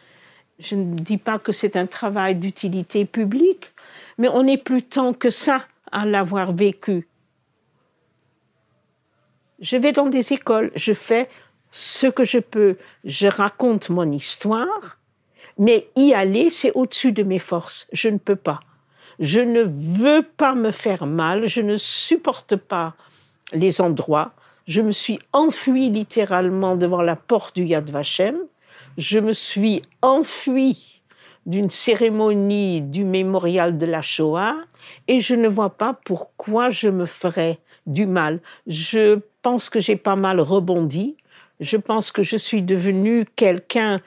Je 0.58 0.74
ne 0.74 0.94
dis 0.94 1.16
pas 1.16 1.38
que 1.38 1.52
c'est 1.52 1.76
un 1.76 1.86
travail 1.86 2.34
d'utilité 2.34 3.06
publique, 3.06 3.72
mais 4.18 4.28
on 4.28 4.42
n'est 4.42 4.58
plus 4.58 4.82
tant 4.82 5.14
que 5.14 5.30
ça 5.30 5.64
à 5.92 6.04
l'avoir 6.04 6.52
vécu. 6.52 7.08
Je 9.60 9.78
vais 9.78 9.92
dans 9.92 10.06
des 10.06 10.34
écoles, 10.34 10.70
je 10.74 10.92
fais 10.92 11.30
ce 11.70 12.06
que 12.06 12.24
je 12.24 12.38
peux, 12.38 12.76
je 13.04 13.26
raconte 13.26 13.88
mon 13.88 14.10
histoire, 14.12 14.95
mais 15.58 15.88
y 15.96 16.12
aller, 16.12 16.50
c'est 16.50 16.72
au-dessus 16.72 17.12
de 17.12 17.22
mes 17.22 17.38
forces. 17.38 17.88
Je 17.92 18.08
ne 18.08 18.18
peux 18.18 18.36
pas. 18.36 18.60
Je 19.18 19.40
ne 19.40 19.62
veux 19.62 20.22
pas 20.22 20.54
me 20.54 20.70
faire 20.70 21.06
mal. 21.06 21.46
Je 21.46 21.60
ne 21.60 21.76
supporte 21.76 22.56
pas 22.56 22.94
les 23.52 23.80
endroits. 23.80 24.32
Je 24.66 24.82
me 24.82 24.90
suis 24.90 25.18
enfuie 25.32 25.90
littéralement 25.90 26.76
devant 26.76 27.02
la 27.02 27.16
porte 27.16 27.56
du 27.56 27.64
Yad 27.64 27.88
Vashem. 27.88 28.36
Je 28.98 29.18
me 29.18 29.32
suis 29.32 29.82
enfuie 30.02 31.02
d'une 31.46 31.70
cérémonie 31.70 32.82
du 32.82 33.04
mémorial 33.04 33.78
de 33.78 33.86
la 33.86 34.02
Shoah 34.02 34.56
et 35.06 35.20
je 35.20 35.34
ne 35.36 35.48
vois 35.48 35.70
pas 35.70 35.98
pourquoi 36.04 36.70
je 36.70 36.88
me 36.88 37.06
ferais 37.06 37.60
du 37.86 38.06
mal. 38.06 38.40
Je 38.66 39.20
pense 39.42 39.70
que 39.70 39.78
j'ai 39.78 39.96
pas 39.96 40.16
mal 40.16 40.40
rebondi. 40.40 41.16
Je 41.60 41.76
pense 41.76 42.10
que 42.10 42.24
je 42.24 42.36
suis 42.36 42.62
devenue 42.62 43.24
quelqu'un 43.36 44.00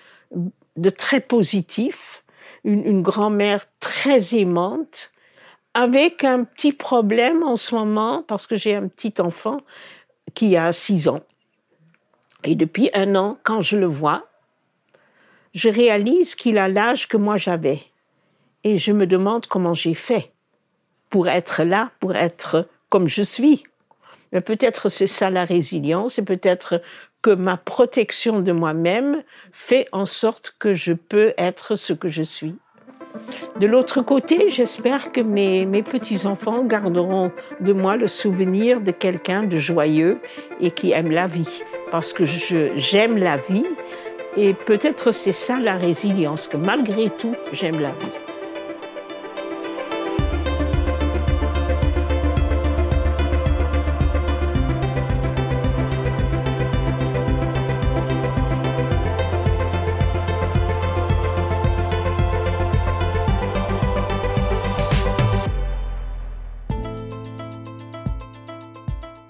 de 0.79 0.89
très 0.89 1.19
positif, 1.19 2.23
une, 2.63 3.01
grand-mère 3.01 3.65
très 3.79 4.35
aimante, 4.35 5.11
avec 5.73 6.23
un 6.23 6.43
petit 6.43 6.73
problème 6.73 7.43
en 7.43 7.55
ce 7.55 7.75
moment, 7.75 8.23
parce 8.27 8.47
que 8.47 8.55
j'ai 8.55 8.75
un 8.75 8.87
petit 8.87 9.13
enfant 9.19 9.57
qui 10.33 10.57
a 10.57 10.71
six 10.73 11.07
ans. 11.07 11.21
Et 12.43 12.55
depuis 12.55 12.89
un 12.93 13.15
an, 13.15 13.37
quand 13.43 13.61
je 13.61 13.77
le 13.77 13.85
vois, 13.85 14.27
je 15.53 15.69
réalise 15.69 16.35
qu'il 16.35 16.57
a 16.57 16.67
l'âge 16.67 17.07
que 17.07 17.17
moi 17.17 17.37
j'avais. 17.37 17.81
Et 18.63 18.77
je 18.77 18.91
me 18.91 19.07
demande 19.07 19.47
comment 19.47 19.73
j'ai 19.73 19.93
fait 19.93 20.31
pour 21.09 21.27
être 21.27 21.63
là, 21.63 21.91
pour 21.99 22.15
être 22.15 22.67
comme 22.89 23.07
je 23.07 23.21
suis. 23.21 23.63
Mais 24.31 24.41
peut-être 24.41 24.89
c'est 24.89 25.07
ça 25.07 25.29
la 25.29 25.45
résilience, 25.45 26.19
et 26.19 26.23
peut-être 26.23 26.81
que 27.21 27.31
ma 27.31 27.57
protection 27.57 28.39
de 28.39 28.51
moi-même 28.51 29.23
fait 29.51 29.87
en 29.91 30.05
sorte 30.05 30.55
que 30.59 30.73
je 30.73 30.93
peux 30.93 31.33
être 31.37 31.75
ce 31.75 31.93
que 31.93 32.09
je 32.09 32.23
suis. 32.23 32.55
De 33.59 33.67
l'autre 33.67 34.01
côté, 34.01 34.49
j'espère 34.49 35.11
que 35.11 35.19
mes, 35.19 35.65
mes 35.65 35.83
petits-enfants 35.83 36.63
garderont 36.63 37.31
de 37.59 37.73
moi 37.73 37.97
le 37.97 38.07
souvenir 38.07 38.81
de 38.81 38.91
quelqu'un 38.91 39.43
de 39.43 39.57
joyeux 39.57 40.19
et 40.61 40.71
qui 40.71 40.91
aime 40.91 41.11
la 41.11 41.27
vie. 41.27 41.63
Parce 41.91 42.13
que 42.13 42.23
j'aime 42.25 43.17
la 43.17 43.37
vie 43.37 43.65
et 44.37 44.53
peut-être 44.53 45.11
c'est 45.11 45.33
ça 45.33 45.59
la 45.59 45.75
résilience, 45.75 46.47
que 46.47 46.57
malgré 46.57 47.09
tout, 47.09 47.35
j'aime 47.51 47.81
la 47.81 47.89
vie. 47.89 48.28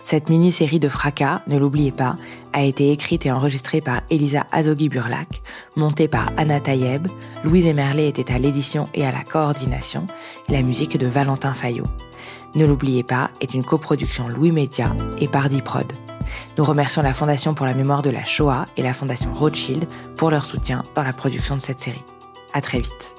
Cette 0.10 0.28
mini-série 0.28 0.80
de 0.80 0.90
fracas, 0.90 1.44
ne 1.46 1.60
l'oubliez 1.60 1.92
pas, 1.92 2.16
a 2.52 2.64
été 2.64 2.92
écrite 2.92 3.28
et 3.28 3.32
enregistrée 3.32 3.80
par 3.80 4.02
Elisa 4.10 4.48
Azogui-Burlac, 4.52 5.44
montée 5.76 6.08
par 6.08 6.32
Anna 6.36 6.60
Tayeb, 6.60 7.08
Louise 7.44 7.68
Emerlet 7.68 8.08
était 8.08 8.34
à 8.34 8.40
l'édition 8.40 8.88
et 8.96 9.06
à 9.06 9.12
la 9.12 9.24
coordination, 9.24 10.08
la 10.48 10.64
musique 10.64 10.98
de 10.98 11.06
Valentin 11.06 11.54
Fayot. 11.54 11.86
Ne 12.56 12.66
l'oubliez 12.66 13.04
pas 13.04 13.30
est 13.40 13.54
une 13.54 13.64
coproduction 13.64 14.28
Louis 14.28 14.52
Média 14.52 14.96
et 15.20 15.28
Pardi 15.28 15.62
Prod. 15.62 15.94
Nous 16.58 16.64
remercions 16.64 17.04
la 17.04 17.14
Fondation 17.14 17.54
pour 17.54 17.68
la 17.68 17.76
mémoire 17.76 18.02
de 18.02 18.10
la 18.10 18.26
Shoah 18.26 18.66
et 18.78 18.82
la 18.82 18.94
Fondation 18.94 19.32
Rothschild 19.32 19.86
pour 20.18 20.32
leur 20.32 20.44
soutien 20.44 20.82
dans 20.96 21.04
la 21.04 21.14
production 21.14 21.56
de 21.56 21.62
cette 21.62 21.80
série. 21.80 22.04
À 22.54 22.62
très 22.62 22.80
vite. 22.80 23.19